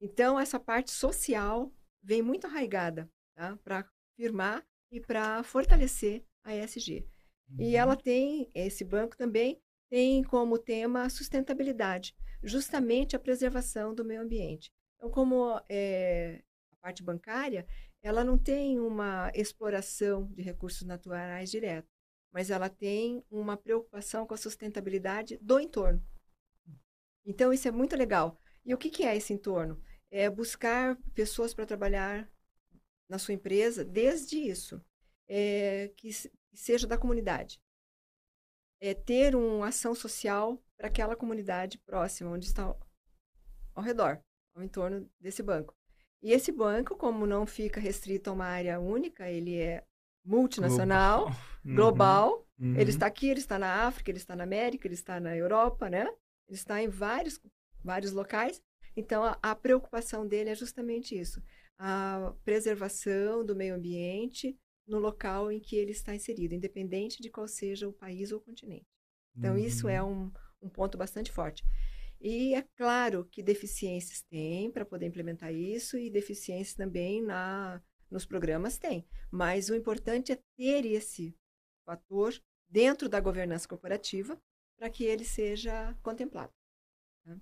[0.00, 3.56] Então, essa parte social vem muito arraigada tá?
[3.62, 3.84] para
[4.16, 7.06] firmar e para fortalecer a ESG.
[7.50, 7.56] Uhum.
[7.60, 14.04] E ela tem, esse banco também tem como tema a sustentabilidade, justamente a preservação do
[14.04, 14.70] meio ambiente.
[14.96, 17.66] Então, como é, a parte bancária,
[18.02, 21.88] ela não tem uma exploração de recursos naturais direto,
[22.32, 26.02] mas ela tem uma preocupação com a sustentabilidade do entorno.
[27.26, 28.38] Então, isso é muito legal.
[28.64, 29.82] E o que, que é esse entorno?
[30.10, 32.30] É buscar pessoas para trabalhar
[33.08, 34.80] na sua empresa desde isso
[35.30, 37.62] é, que, que seja da comunidade.
[38.80, 42.74] É ter uma ação social para aquela comunidade próxima, onde está
[43.74, 44.20] ao redor,
[44.54, 45.76] ao entorno desse banco.
[46.20, 49.84] E esse banco, como não fica restrito a uma área única, ele é
[50.24, 51.26] multinacional,
[51.64, 51.64] global,
[52.34, 52.46] global.
[52.58, 52.76] Uhum.
[52.76, 55.88] ele está aqui, ele está na África, ele está na América, ele está na Europa,
[55.88, 56.02] né?
[56.46, 57.40] Ele está em vários,
[57.82, 58.60] vários locais.
[58.96, 61.42] Então, a, a preocupação dele é justamente isso:
[61.78, 64.58] a preservação do meio ambiente,
[64.90, 68.42] no local em que ele está inserido, independente de qual seja o país ou o
[68.42, 68.86] continente.
[69.36, 69.60] Então, uhum.
[69.60, 70.32] isso é uhum.
[70.60, 71.62] um, um ponto bastante forte.
[72.20, 78.26] E é claro que deficiências tem para poder implementar isso e deficiências também na, nos
[78.26, 79.06] programas tem.
[79.30, 81.34] Mas o importante é ter esse
[81.86, 82.34] fator
[82.68, 84.38] dentro da governança corporativa
[84.76, 86.52] para que ele seja contemplado.
[87.24, 87.38] Tá?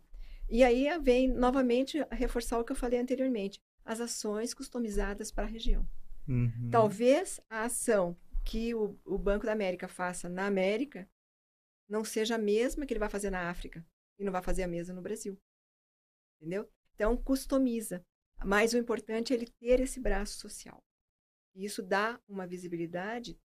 [0.48, 5.50] E aí vem novamente reforçar o que eu falei anteriormente: as ações customizadas para a
[5.50, 5.88] região.
[6.28, 6.68] Uhum.
[6.70, 11.08] Talvez a ação que o, o Banco da América faça na América
[11.88, 13.84] não seja a mesma que ele vai fazer na África
[14.18, 15.38] e não vai fazer a mesma no Brasil.
[16.36, 16.68] Entendeu?
[16.94, 18.04] Então, customiza.
[18.44, 20.82] Mas o importante é ele ter esse braço social.
[21.54, 23.38] E isso dá uma visibilidade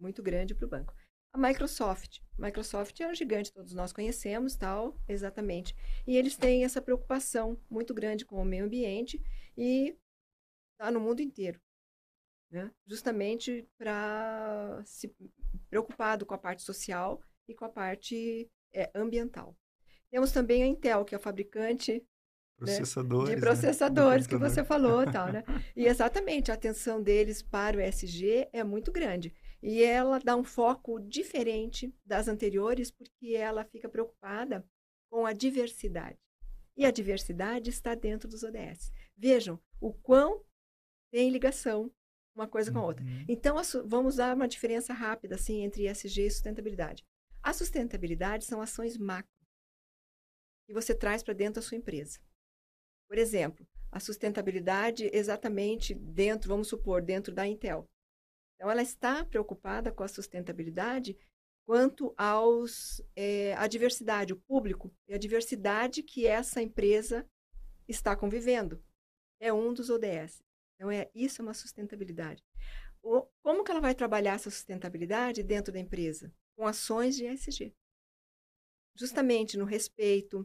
[0.00, 0.94] muito grande para o banco.
[1.32, 2.20] A Microsoft.
[2.38, 5.74] Microsoft é um gigante, todos nós conhecemos, tal, exatamente.
[6.06, 9.22] E eles têm essa preocupação muito grande com o meio ambiente
[9.56, 9.96] e
[10.74, 11.60] está no mundo inteiro
[12.52, 12.70] né?
[12.86, 15.14] justamente para se
[15.70, 19.56] preocupado com a parte social e com a parte é, ambiental.
[20.10, 22.06] Temos também a Intel, que é o fabricante
[22.58, 23.34] processadores, né?
[23.34, 24.28] de processadores né?
[24.28, 25.42] que você falou, tal, né?
[25.74, 29.34] E exatamente a atenção deles para o SG é muito grande.
[29.62, 34.66] E ela dá um foco diferente das anteriores, porque ela fica preocupada
[35.10, 36.18] com a diversidade.
[36.76, 38.92] E a diversidade está dentro dos ODS.
[39.16, 40.44] Vejam o quão
[41.10, 41.90] tem ligação
[42.34, 43.04] uma coisa com a outra.
[43.04, 43.24] Uhum.
[43.28, 47.04] Então, vamos dar uma diferença rápida assim entre ESG e sustentabilidade.
[47.42, 49.30] A sustentabilidade são ações macro
[50.66, 52.20] que você traz para dentro da sua empresa.
[53.08, 57.88] Por exemplo, a sustentabilidade exatamente dentro, vamos supor, dentro da Intel.
[58.56, 61.16] Então, ela está preocupada com a sustentabilidade
[61.66, 67.28] quanto aos é, a diversidade, o público e a diversidade que essa empresa
[67.88, 68.82] está convivendo.
[69.40, 70.42] É um dos ODS.
[70.82, 72.44] Então, é, isso é uma sustentabilidade.
[73.00, 76.34] O, como que ela vai trabalhar essa sustentabilidade dentro da empresa?
[76.56, 77.72] Com ações de ESG.
[78.96, 80.44] Justamente no respeito,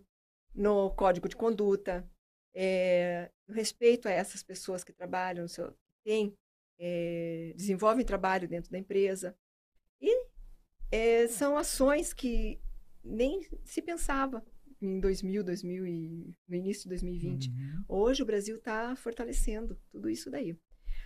[0.53, 2.07] no código de conduta,
[2.53, 5.75] é, no respeito a essas pessoas que trabalham, seu,
[6.77, 9.35] é, desenvolvem trabalho dentro da empresa.
[9.99, 10.27] E
[10.91, 12.61] é, são ações que
[13.03, 14.45] nem se pensava
[14.81, 17.49] em 2000, 2000 e no início de 2020.
[17.49, 17.85] Uhum.
[17.87, 20.57] Hoje o Brasil está fortalecendo tudo isso daí.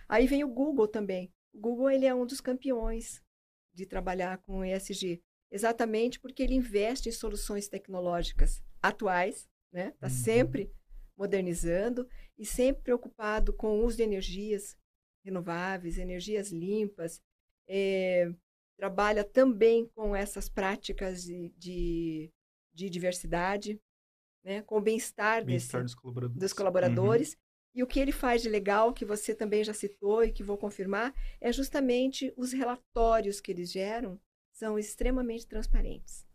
[0.08, 1.32] Aí vem o Google também.
[1.52, 3.22] O Google ele é um dos campeões
[3.74, 9.88] de trabalhar com ESG, exatamente porque ele investe em soluções tecnológicas atuais, né?
[9.88, 10.12] Está uhum.
[10.12, 10.72] sempre
[11.16, 12.06] modernizando
[12.38, 14.76] e sempre preocupado com o uso de energias
[15.24, 17.20] renováveis, energias limpas.
[17.68, 18.30] É,
[18.76, 22.32] trabalha também com essas práticas de, de
[22.72, 23.80] de diversidade,
[24.44, 26.40] né, com o bem-estar bem dos colaboradores.
[26.40, 27.32] Dos colaboradores.
[27.32, 27.40] Uhum.
[27.74, 30.58] E o que ele faz de legal, que você também já citou e que vou
[30.58, 34.20] confirmar, é justamente os relatórios que eles geram
[34.52, 36.26] são extremamente transparentes.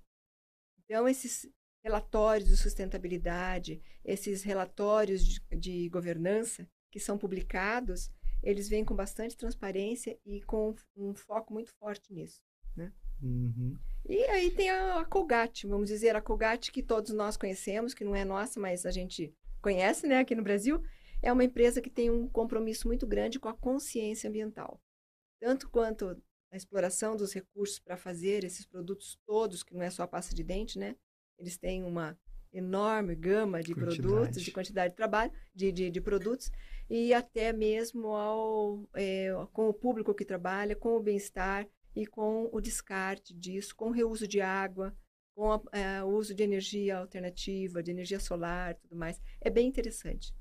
[0.79, 1.47] Então, esses
[1.83, 8.09] relatórios de sustentabilidade, esses relatórios de, de governança que são publicados,
[8.41, 12.41] eles vêm com bastante transparência e com um foco muito forte nisso.
[12.77, 12.93] Né?
[13.21, 13.75] Uhum.
[14.07, 18.05] E aí tem a, a Colgate, vamos dizer, a Colgate que todos nós conhecemos, que
[18.05, 20.81] não é nossa, mas a gente conhece, né, aqui no Brasil,
[21.21, 24.79] é uma empresa que tem um compromisso muito grande com a consciência ambiental.
[25.41, 26.15] Tanto quanto
[26.51, 30.33] a exploração dos recursos para fazer esses produtos todos, que não é só a pasta
[30.33, 30.95] de dente, né?
[31.37, 32.17] Eles têm uma
[32.53, 34.01] enorme gama de quantidade.
[34.01, 36.49] produtos, de quantidade de trabalho, de, de, de produtos,
[36.89, 42.47] e até mesmo ao, é, com o público que trabalha, com o bem-estar e com
[42.51, 44.95] o descarte disso, com o reuso de água,
[45.35, 49.19] com é, o uso de energia alternativa, de energia solar, tudo mais.
[49.41, 50.31] É bem interessante.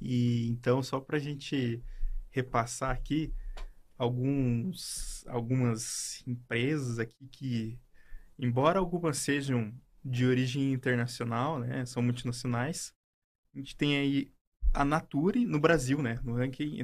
[0.00, 1.82] E então, só para a gente
[2.30, 3.34] repassar aqui,
[3.98, 7.78] alguns, algumas empresas aqui que,
[8.38, 12.94] embora algumas sejam de origem internacional, né, são multinacionais,
[13.52, 14.32] a gente tem aí
[14.72, 16.78] a Nature no Brasil, né, no ranking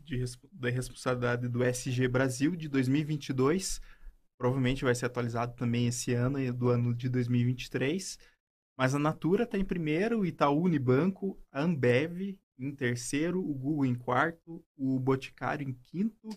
[0.00, 3.80] de, da responsabilidade do SG Brasil de 2022.
[4.38, 8.18] Provavelmente vai ser atualizado também esse ano e do ano de 2023.
[8.76, 13.86] Mas a Natura está em primeiro, o Itaú Unibanco, a Ambev em terceiro, o Google
[13.86, 16.28] em quarto, o Boticário em quinto,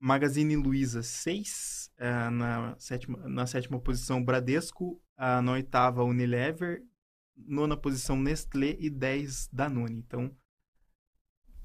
[0.00, 6.82] Magazine Luiza seis, uh, na, sétima, na sétima posição Bradesco, na oitava Unilever,
[7.36, 9.98] nona posição Nestlé e 10 Danone.
[9.98, 10.36] Então,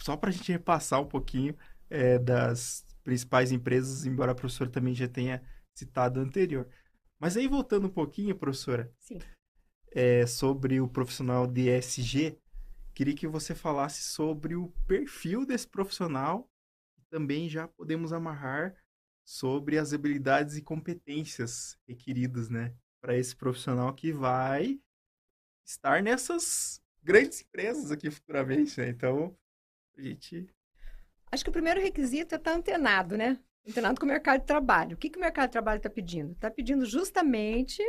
[0.08, 1.54] só para a gente repassar um pouquinho
[1.90, 5.44] é, das principais empresas, embora a professora também já tenha
[5.76, 6.66] citado anterior.
[7.20, 8.90] Mas aí, voltando um pouquinho, professora.
[9.92, 12.40] É, sobre o profissional de ESG,
[12.94, 16.50] queria que você falasse sobre o perfil desse profissional
[17.10, 18.76] também já podemos amarrar
[19.26, 24.80] sobre as habilidades e competências requeridas, né, para esse profissional que vai
[25.66, 28.90] estar nessas grandes empresas aqui futuramente, né?
[28.90, 29.38] Então,
[30.00, 30.48] a gente.
[31.32, 33.40] Acho que o primeiro requisito é estar antenado, né?
[33.68, 34.96] Antenado com o mercado de trabalho.
[34.96, 36.32] O que, que o mercado de trabalho está pedindo?
[36.32, 37.84] Está pedindo justamente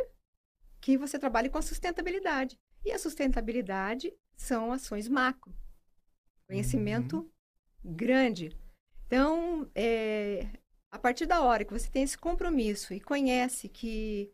[0.81, 2.59] que você trabalhe com a sustentabilidade.
[2.85, 5.55] E a sustentabilidade são ações macro.
[6.47, 7.19] Conhecimento
[7.85, 7.95] uhum.
[7.95, 8.57] grande.
[9.07, 10.47] Então, é,
[10.91, 14.33] a partir da hora que você tem esse compromisso e conhece que.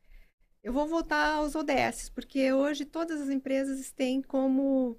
[0.62, 4.98] Eu vou voltar aos ODS, porque hoje todas as empresas têm como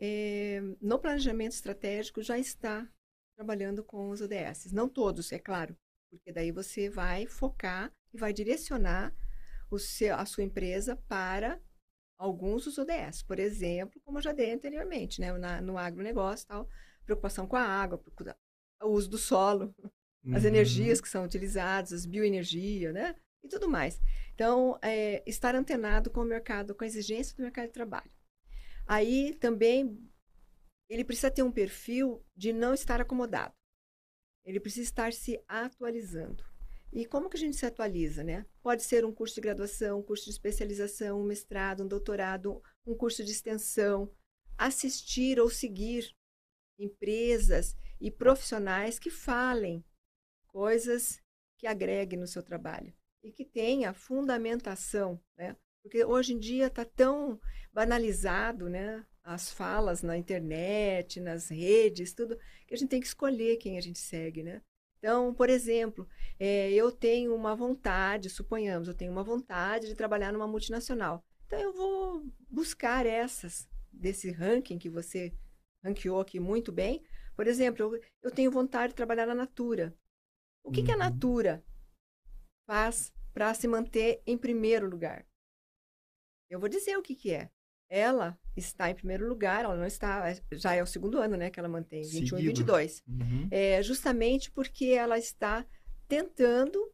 [0.00, 2.88] é, no planejamento estratégico já está
[3.36, 4.72] trabalhando com os ODS.
[4.72, 5.76] Não todos, é claro,
[6.10, 9.14] porque daí você vai focar e vai direcionar
[9.78, 11.60] seu, a sua empresa para
[12.18, 13.22] alguns dos ODS.
[13.22, 16.68] Por exemplo, como eu já dei anteriormente, né, Na, no agronegócio, tal,
[17.04, 18.02] preocupação com a água,
[18.82, 19.74] o uso do solo,
[20.24, 20.34] uhum.
[20.36, 23.14] as energias que são utilizadas, as bioenergia, né?
[23.42, 24.00] E tudo mais.
[24.34, 28.10] Então, é, estar antenado com o mercado, com a exigência do mercado de trabalho.
[28.92, 30.04] Aí também
[30.88, 33.54] ele precisa ter um perfil de não estar acomodado.
[34.44, 36.44] Ele precisa estar se atualizando.
[36.92, 38.44] E como que a gente se atualiza, né?
[38.60, 42.96] Pode ser um curso de graduação, um curso de especialização, um mestrado, um doutorado, um
[42.96, 44.12] curso de extensão,
[44.58, 46.12] assistir ou seguir
[46.76, 49.84] empresas e profissionais que falem
[50.48, 51.22] coisas
[51.58, 55.56] que agreguem no seu trabalho e que tenha fundamentação, né?
[55.82, 57.40] Porque hoje em dia está tão
[57.72, 59.04] banalizado, né?
[59.22, 63.80] As falas na internet, nas redes, tudo, que a gente tem que escolher quem a
[63.80, 64.62] gente segue, né?
[64.98, 66.06] Então, por exemplo,
[66.38, 71.24] é, eu tenho uma vontade, suponhamos, eu tenho uma vontade de trabalhar numa multinacional.
[71.46, 75.32] Então, eu vou buscar essas desse ranking que você
[75.82, 77.02] ranqueou aqui muito bem.
[77.34, 79.96] Por exemplo, eu, eu tenho vontade de trabalhar na Natura.
[80.62, 80.86] O que, uhum.
[80.86, 81.00] que a uhum.
[81.00, 81.64] Natura
[82.66, 85.26] faz para se manter em primeiro lugar?
[86.50, 87.48] Eu vou dizer o que, que é.
[87.88, 91.58] Ela está em primeiro lugar, ela não está, já é o segundo ano, né, que
[91.58, 92.40] ela mantém, 21 Seguido.
[92.40, 93.02] e 22.
[93.06, 93.48] Uhum.
[93.50, 95.66] É justamente porque ela está
[96.06, 96.92] tentando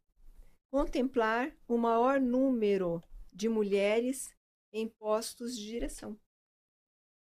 [0.71, 3.03] contemplar o maior número
[3.33, 4.35] de mulheres
[4.73, 6.19] em postos de direção.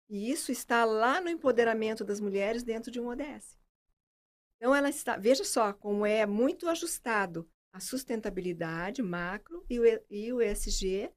[0.10, 3.58] E isso está lá no empoderamento das mulheres dentro de um ODS.
[4.58, 10.32] Então ela está, veja só como é muito ajustado a sustentabilidade macro e o, e
[10.32, 11.12] o ESG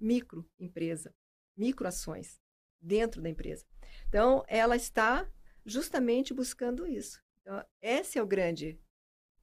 [0.00, 1.14] micro empresa,
[1.56, 2.40] microações
[2.80, 3.64] dentro da empresa.
[4.08, 5.28] Então ela está
[5.64, 7.22] justamente buscando isso.
[7.40, 8.78] Então, esse é o grande,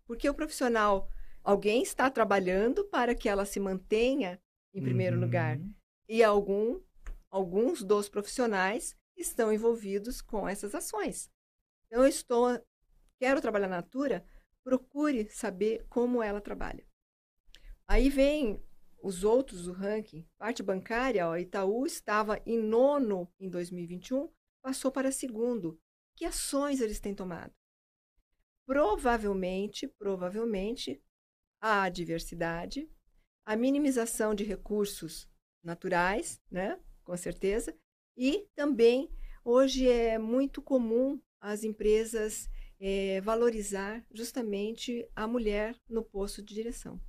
[0.05, 1.09] porque o profissional,
[1.43, 4.41] alguém está trabalhando para que ela se mantenha
[4.73, 5.23] em primeiro uhum.
[5.23, 5.59] lugar
[6.07, 6.81] e algum
[7.29, 11.29] alguns dos profissionais estão envolvidos com essas ações.
[11.87, 12.61] Então, eu estou,
[13.19, 14.25] quero trabalhar na Natura,
[14.63, 16.85] procure saber como ela trabalha.
[17.87, 18.61] Aí vem
[19.01, 20.27] os outros do ranking.
[20.37, 24.29] Parte bancária, ó, Itaú estava em nono em 2021,
[24.61, 25.79] passou para segundo.
[26.15, 27.53] Que ações eles têm tomado?
[28.65, 31.01] Provavelmente, provavelmente,
[31.61, 32.89] a diversidade,
[33.45, 35.29] a minimização de recursos
[35.63, 36.79] naturais, né?
[37.03, 37.77] com certeza.
[38.17, 39.09] E também,
[39.43, 46.99] hoje é muito comum as empresas é, valorizar justamente a mulher no posto de direção.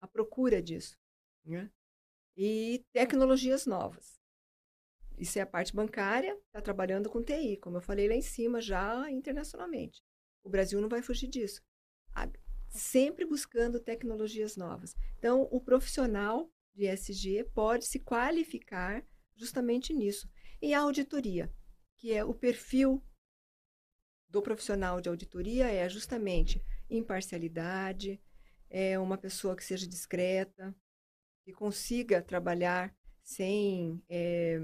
[0.00, 0.96] A procura disso.
[1.44, 1.70] Né?
[2.36, 4.20] E tecnologias novas.
[5.18, 8.60] Isso é a parte bancária, está trabalhando com TI, como eu falei lá em cima,
[8.60, 10.02] já internacionalmente.
[10.42, 11.62] O Brasil não vai fugir disso.
[12.68, 14.96] Sempre buscando tecnologias novas.
[15.18, 20.28] Então, o profissional de SG pode se qualificar justamente nisso.
[20.60, 21.52] E a auditoria,
[21.98, 23.04] que é o perfil
[24.28, 28.20] do profissional de auditoria, é justamente imparcialidade,
[28.70, 30.74] é uma pessoa que seja discreta,
[31.44, 34.58] que consiga trabalhar sem é,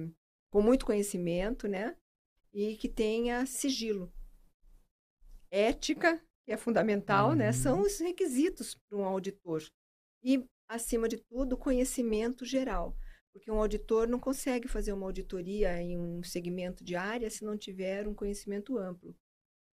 [0.50, 1.96] com muito conhecimento, né?
[2.52, 4.12] E que tenha sigilo.
[5.50, 7.36] Ética, que é fundamental, uhum.
[7.36, 7.52] né?
[7.52, 7.86] São uhum.
[7.86, 9.62] os requisitos para um auditor.
[10.22, 12.96] E, acima de tudo, conhecimento geral.
[13.32, 17.56] Porque um auditor não consegue fazer uma auditoria em um segmento de área se não
[17.56, 19.14] tiver um conhecimento amplo.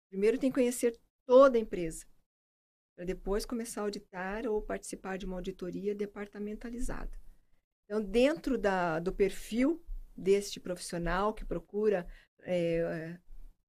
[0.09, 2.05] Primeiro tem que conhecer toda a empresa,
[2.95, 7.11] para depois começar a auditar ou participar de uma auditoria departamentalizada.
[7.85, 9.83] Então, dentro da, do perfil
[10.15, 12.07] deste profissional que procura
[12.43, 13.17] é,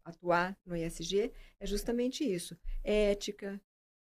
[0.04, 3.60] atuar no ESG, é justamente isso: ética,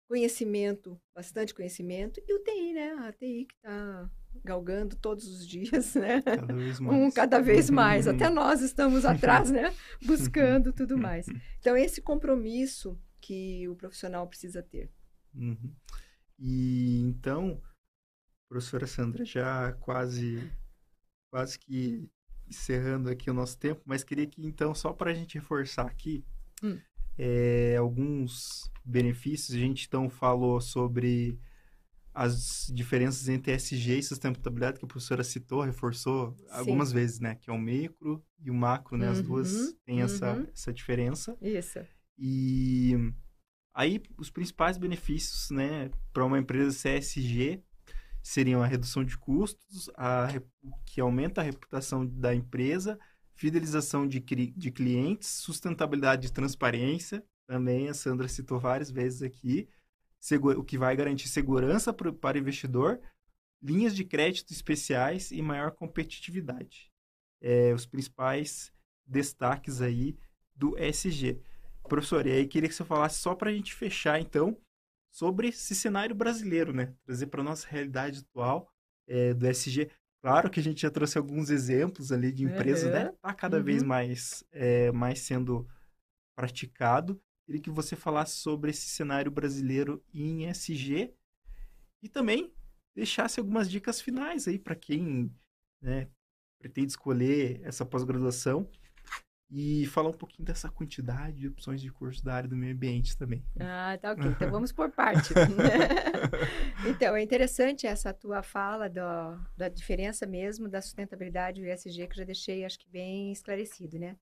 [0.07, 2.91] conhecimento, bastante conhecimento, e o TI, né?
[3.07, 4.09] A TI que está
[4.43, 6.21] galgando todos os dias, né?
[6.21, 6.97] Cada vez mais.
[6.97, 8.07] Um cada vez mais.
[8.07, 9.73] Até nós estamos atrás, né?
[10.05, 11.27] Buscando tudo mais.
[11.59, 14.89] Então, esse compromisso que o profissional precisa ter.
[15.33, 15.73] Uhum.
[16.37, 17.61] E então,
[18.47, 20.49] professora Sandra, já quase,
[21.29, 22.09] quase que
[22.47, 26.25] encerrando aqui o nosso tempo, mas queria que então, só para a gente reforçar aqui,
[26.63, 26.79] hum.
[27.17, 31.39] é, alguns benefícios, a gente então falou sobre
[32.13, 36.45] as diferenças entre SG e sustentabilidade que a professora citou, reforçou Sim.
[36.49, 37.35] algumas vezes, né?
[37.35, 39.07] Que é o micro e o macro, né?
[39.07, 40.05] As duas uhum, têm uhum.
[40.05, 41.37] essa, essa diferença.
[41.41, 41.79] Isso.
[42.17, 43.13] E
[43.73, 47.63] aí, os principais benefícios, né, para uma empresa CSG
[48.21, 50.27] seriam a redução de custos, a,
[50.85, 52.99] que aumenta a reputação da empresa,
[53.35, 59.67] fidelização de, de clientes, sustentabilidade e transparência, também a Sandra citou várias vezes aqui,
[60.55, 62.99] o que vai garantir segurança para o investidor,
[63.61, 66.91] linhas de crédito especiais e maior competitividade.
[67.41, 68.71] É, os principais
[69.05, 70.17] destaques aí
[70.55, 71.41] do SG.
[71.89, 74.57] Professor, e aí queria que você falasse só para a gente fechar, então,
[75.11, 76.93] sobre esse cenário brasileiro, né?
[77.03, 78.71] Trazer para a nossa realidade atual
[79.07, 79.89] é, do SG.
[80.21, 83.11] Claro que a gente já trouxe alguns exemplos ali de empresas, né?
[83.21, 83.63] Tá cada uhum.
[83.63, 85.67] vez mais, é, mais sendo
[86.35, 87.19] praticado.
[87.45, 91.13] Queria que você falasse sobre esse cenário brasileiro em SG
[92.03, 92.53] e também
[92.95, 95.33] deixasse algumas dicas finais aí para quem
[95.81, 96.07] né,
[96.59, 98.69] pretende escolher essa pós-graduação
[99.51, 103.17] e falar um pouquinho dessa quantidade de opções de curso da área do meio ambiente
[103.17, 103.43] também.
[103.59, 104.23] Ah, tá ok.
[104.29, 105.33] Então vamos por parte.
[106.87, 109.01] então, é interessante essa tua fala do,
[109.57, 113.31] da diferença mesmo da sustentabilidade e o ESG, que eu já deixei, acho que bem
[113.31, 114.15] esclarecido, né?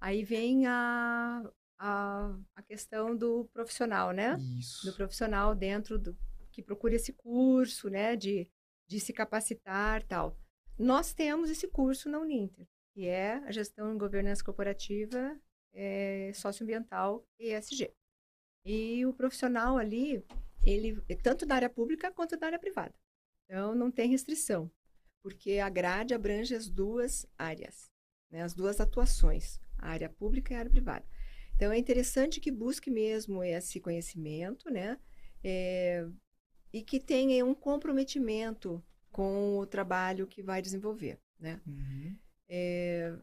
[0.00, 1.42] Aí vem a,
[1.78, 4.38] a, a questão do profissional, né?
[4.58, 4.86] Isso.
[4.86, 6.16] Do profissional dentro do
[6.52, 8.14] que procura esse curso, né?
[8.14, 8.48] De,
[8.86, 10.38] de se capacitar tal.
[10.78, 15.38] Nós temos esse curso na Uninter, que é a gestão em governança corporativa
[15.72, 17.92] é, socioambiental ESG.
[18.64, 20.24] E o profissional ali,
[20.62, 22.94] ele tanto da área pública quanto da área privada.
[23.44, 24.70] Então, não tem restrição,
[25.22, 27.90] porque a grade abrange as duas áreas,
[28.30, 31.04] né, as duas atuações, a área pública e a área privada.
[31.56, 34.98] Então, é interessante que busque mesmo esse conhecimento, né?
[35.42, 36.06] É,
[36.72, 41.60] e que tenha um comprometimento com o trabalho que vai desenvolver, né?
[41.66, 42.16] Uhum.
[42.52, 43.16] É,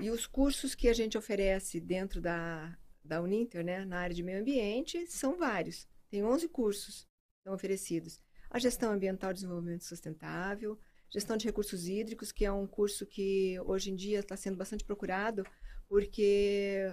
[0.00, 4.24] e os cursos que a gente oferece dentro da, da Uninter, né, na área de
[4.24, 5.88] meio ambiente, são vários.
[6.10, 7.06] Tem 11 cursos
[7.44, 8.20] são oferecidos.
[8.50, 10.76] A gestão ambiental e desenvolvimento sustentável,
[11.08, 14.84] gestão de recursos hídricos, que é um curso que hoje em dia está sendo bastante
[14.84, 15.44] procurado,
[15.88, 16.92] porque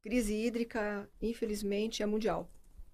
[0.00, 2.48] crise hídrica, infelizmente, é mundial,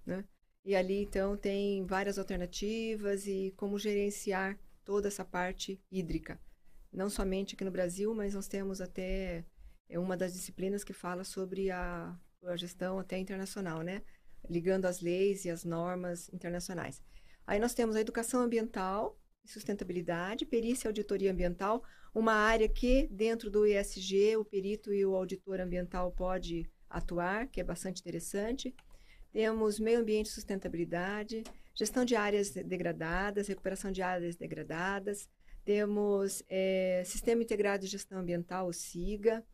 [0.07, 0.25] né?
[0.65, 6.41] E ali, então, tem várias alternativas e como gerenciar toda essa parte hídrica.
[6.93, 9.45] Não somente aqui no Brasil, mas nós temos até
[9.91, 14.03] é uma das disciplinas que fala sobre a, a gestão até internacional, né?
[14.49, 17.03] Ligando as leis e as normas internacionais.
[17.45, 21.83] Aí nós temos a educação ambiental e sustentabilidade, perícia e auditoria ambiental,
[22.15, 27.61] uma área que dentro do ESG o perito e o auditor ambiental pode atuar, que
[27.61, 28.73] é bastante interessante.
[29.33, 31.43] Temos meio ambiente e sustentabilidade,
[31.75, 35.29] gestão de áreas degradadas, recuperação de áreas degradadas.
[35.65, 39.45] Temos é, Sistema Integrado de Gestão Ambiental, o SIGA.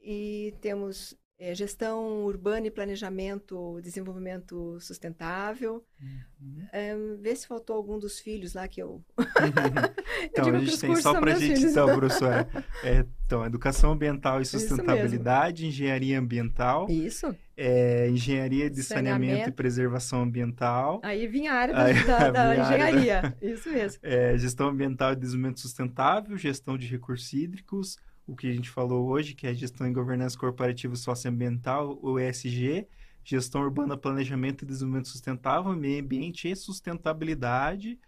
[0.00, 5.84] E temos é, gestão urbana e planejamento, desenvolvimento sustentável.
[6.00, 6.66] Uhum.
[6.72, 9.02] É, vê se faltou algum dos filhos lá que eu.
[10.22, 12.48] então, eu a gente tem só para a gente, então, professora.
[12.84, 16.88] É, então, educação ambiental e sustentabilidade, engenharia ambiental.
[16.88, 17.34] Isso.
[17.56, 19.24] É, engenharia de saneamento.
[19.24, 19.48] saneamento.
[19.50, 21.00] e preservação ambiental.
[21.02, 23.22] Aí vinha a área da, Aí, da, da engenharia.
[23.22, 23.34] Da...
[23.42, 24.00] Isso mesmo.
[24.04, 29.08] É, gestão ambiental e desenvolvimento sustentável, gestão de recursos hídricos o que a gente falou
[29.08, 32.86] hoje, que é gestão e governança corporativa socioambiental, o ESG,
[33.22, 37.98] gestão urbana, planejamento e desenvolvimento sustentável, meio ambiente e sustentabilidade.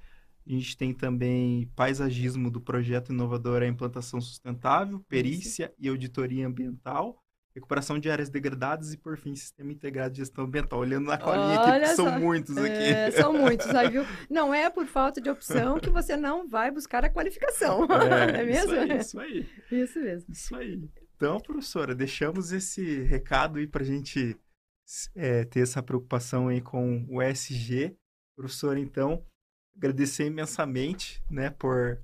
[0.47, 5.75] A gente tem também paisagismo do projeto inovador a implantação sustentável, perícia Isso.
[5.79, 7.23] e auditoria ambiental
[7.57, 10.79] recuperação de áreas degradadas e, por fim, sistema integrado de gestão ambiental.
[10.79, 12.69] Olhando na colinha aqui, porque são muitos aqui.
[12.69, 14.05] É, são muitos, aí, viu?
[14.29, 17.89] Não é por falta de opção que você não vai buscar a qualificação.
[17.91, 18.75] É, é mesmo?
[18.75, 19.49] Isso aí, isso aí.
[19.73, 20.33] Isso mesmo.
[20.33, 20.91] Isso aí.
[21.17, 24.39] Então, professora, deixamos esse recado aí para a gente
[25.15, 27.97] é, ter essa preocupação aí com o SG.
[28.37, 29.25] Professora, então,
[29.75, 31.99] agradecer imensamente, né, por,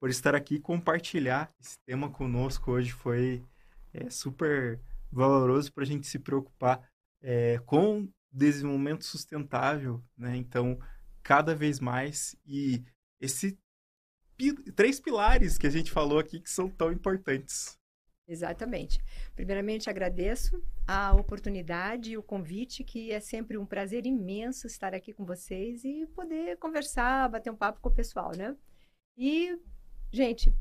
[0.00, 2.90] por estar aqui e compartilhar esse tema conosco hoje.
[2.90, 3.44] Foi
[3.92, 4.80] é super
[5.10, 6.88] valoroso para a gente se preocupar
[7.20, 10.36] é, com desenvolvimento sustentável, né?
[10.36, 10.78] Então,
[11.22, 12.82] cada vez mais e
[13.20, 13.58] esse
[14.74, 17.78] três pilares que a gente falou aqui que são tão importantes.
[18.26, 18.98] Exatamente.
[19.34, 25.12] Primeiramente, agradeço a oportunidade e o convite, que é sempre um prazer imenso estar aqui
[25.12, 28.56] com vocês e poder conversar, bater um papo com o pessoal, né?
[29.16, 29.56] E,
[30.10, 30.52] gente,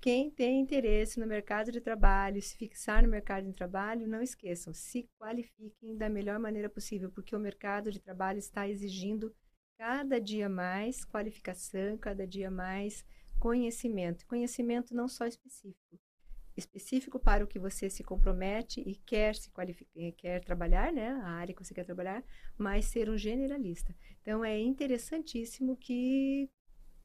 [0.00, 4.72] quem tem interesse no mercado de trabalho, se fixar no mercado de trabalho, não esqueçam,
[4.72, 9.34] se qualifiquem da melhor maneira possível, porque o mercado de trabalho está exigindo
[9.76, 13.04] cada dia mais qualificação, cada dia mais
[13.38, 14.26] conhecimento.
[14.26, 15.98] Conhecimento não só específico,
[16.56, 21.28] específico para o que você se compromete e quer se qualificar, quer trabalhar, né, a
[21.28, 22.24] área que você quer trabalhar,
[22.56, 23.94] mas ser um generalista.
[24.20, 26.50] Então é interessantíssimo que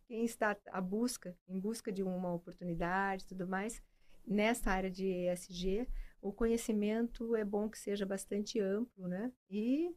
[0.07, 3.81] quem está à busca, em busca de uma oportunidade tudo mais,
[4.25, 5.87] nessa área de ESG,
[6.21, 9.31] o conhecimento é bom que seja bastante amplo, né?
[9.49, 9.93] E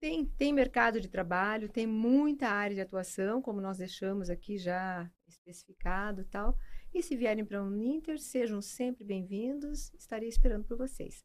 [0.00, 5.10] tem, tem mercado de trabalho, tem muita área de atuação, como nós deixamos aqui já
[5.26, 6.58] especificado tal.
[6.92, 11.24] E se vierem para o Uninter, sejam sempre bem-vindos, estarei esperando por vocês.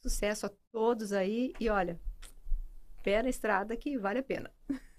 [0.00, 2.00] Sucesso a todos aí e olha,
[3.02, 4.52] pé na estrada que vale a pena.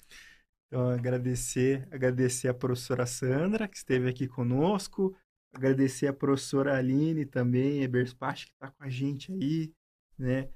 [0.74, 5.16] Então, agradecer, agradecer a professora Sandra, que esteve aqui conosco,
[5.54, 9.72] agradecer a professora Aline também, Eberspache, que está com a gente aí,
[10.18, 10.50] né?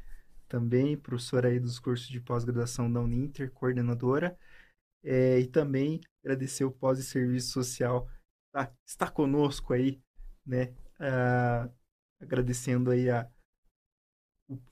[0.48, 4.36] Também, professora aí dos cursos de pós-graduação da Uninter, coordenadora.
[5.04, 8.10] É, e também agradecer o pós e serviço social
[8.52, 10.02] tá, está conosco aí,
[10.44, 10.74] né?
[11.00, 11.70] Ah,
[12.20, 13.30] agradecendo aí a,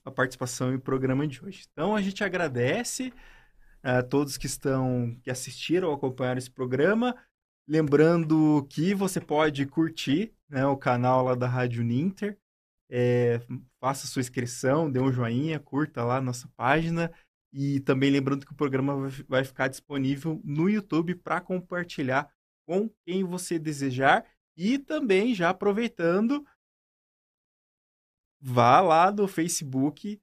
[0.04, 1.68] a participação e o programa de hoje.
[1.70, 3.12] Então, a gente agradece
[3.86, 7.14] a todos que estão que assistiram ou acompanharam esse programa.
[7.68, 12.36] Lembrando que você pode curtir né, o canal lá da Rádio Ninter.
[12.90, 13.40] É,
[13.80, 17.12] faça sua inscrição, dê um joinha, curta lá a nossa página.
[17.52, 22.28] E também lembrando que o programa vai ficar disponível no YouTube para compartilhar
[22.66, 24.26] com quem você desejar.
[24.56, 26.44] E também já aproveitando,
[28.40, 30.20] vá lá do Facebook,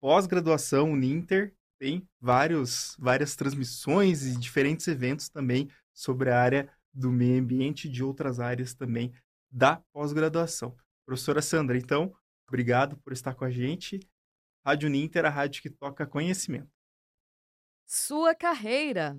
[0.00, 7.40] pós-graduação Uninter, tem vários, várias transmissões e diferentes eventos também sobre a área do meio
[7.40, 9.12] ambiente e de outras áreas também
[9.50, 10.76] da pós-graduação.
[11.06, 12.14] Professora Sandra, então,
[12.46, 14.00] obrigado por estar com a gente.
[14.64, 16.70] Rádio Ninter, a rádio que toca conhecimento.
[17.86, 19.16] Sua carreira.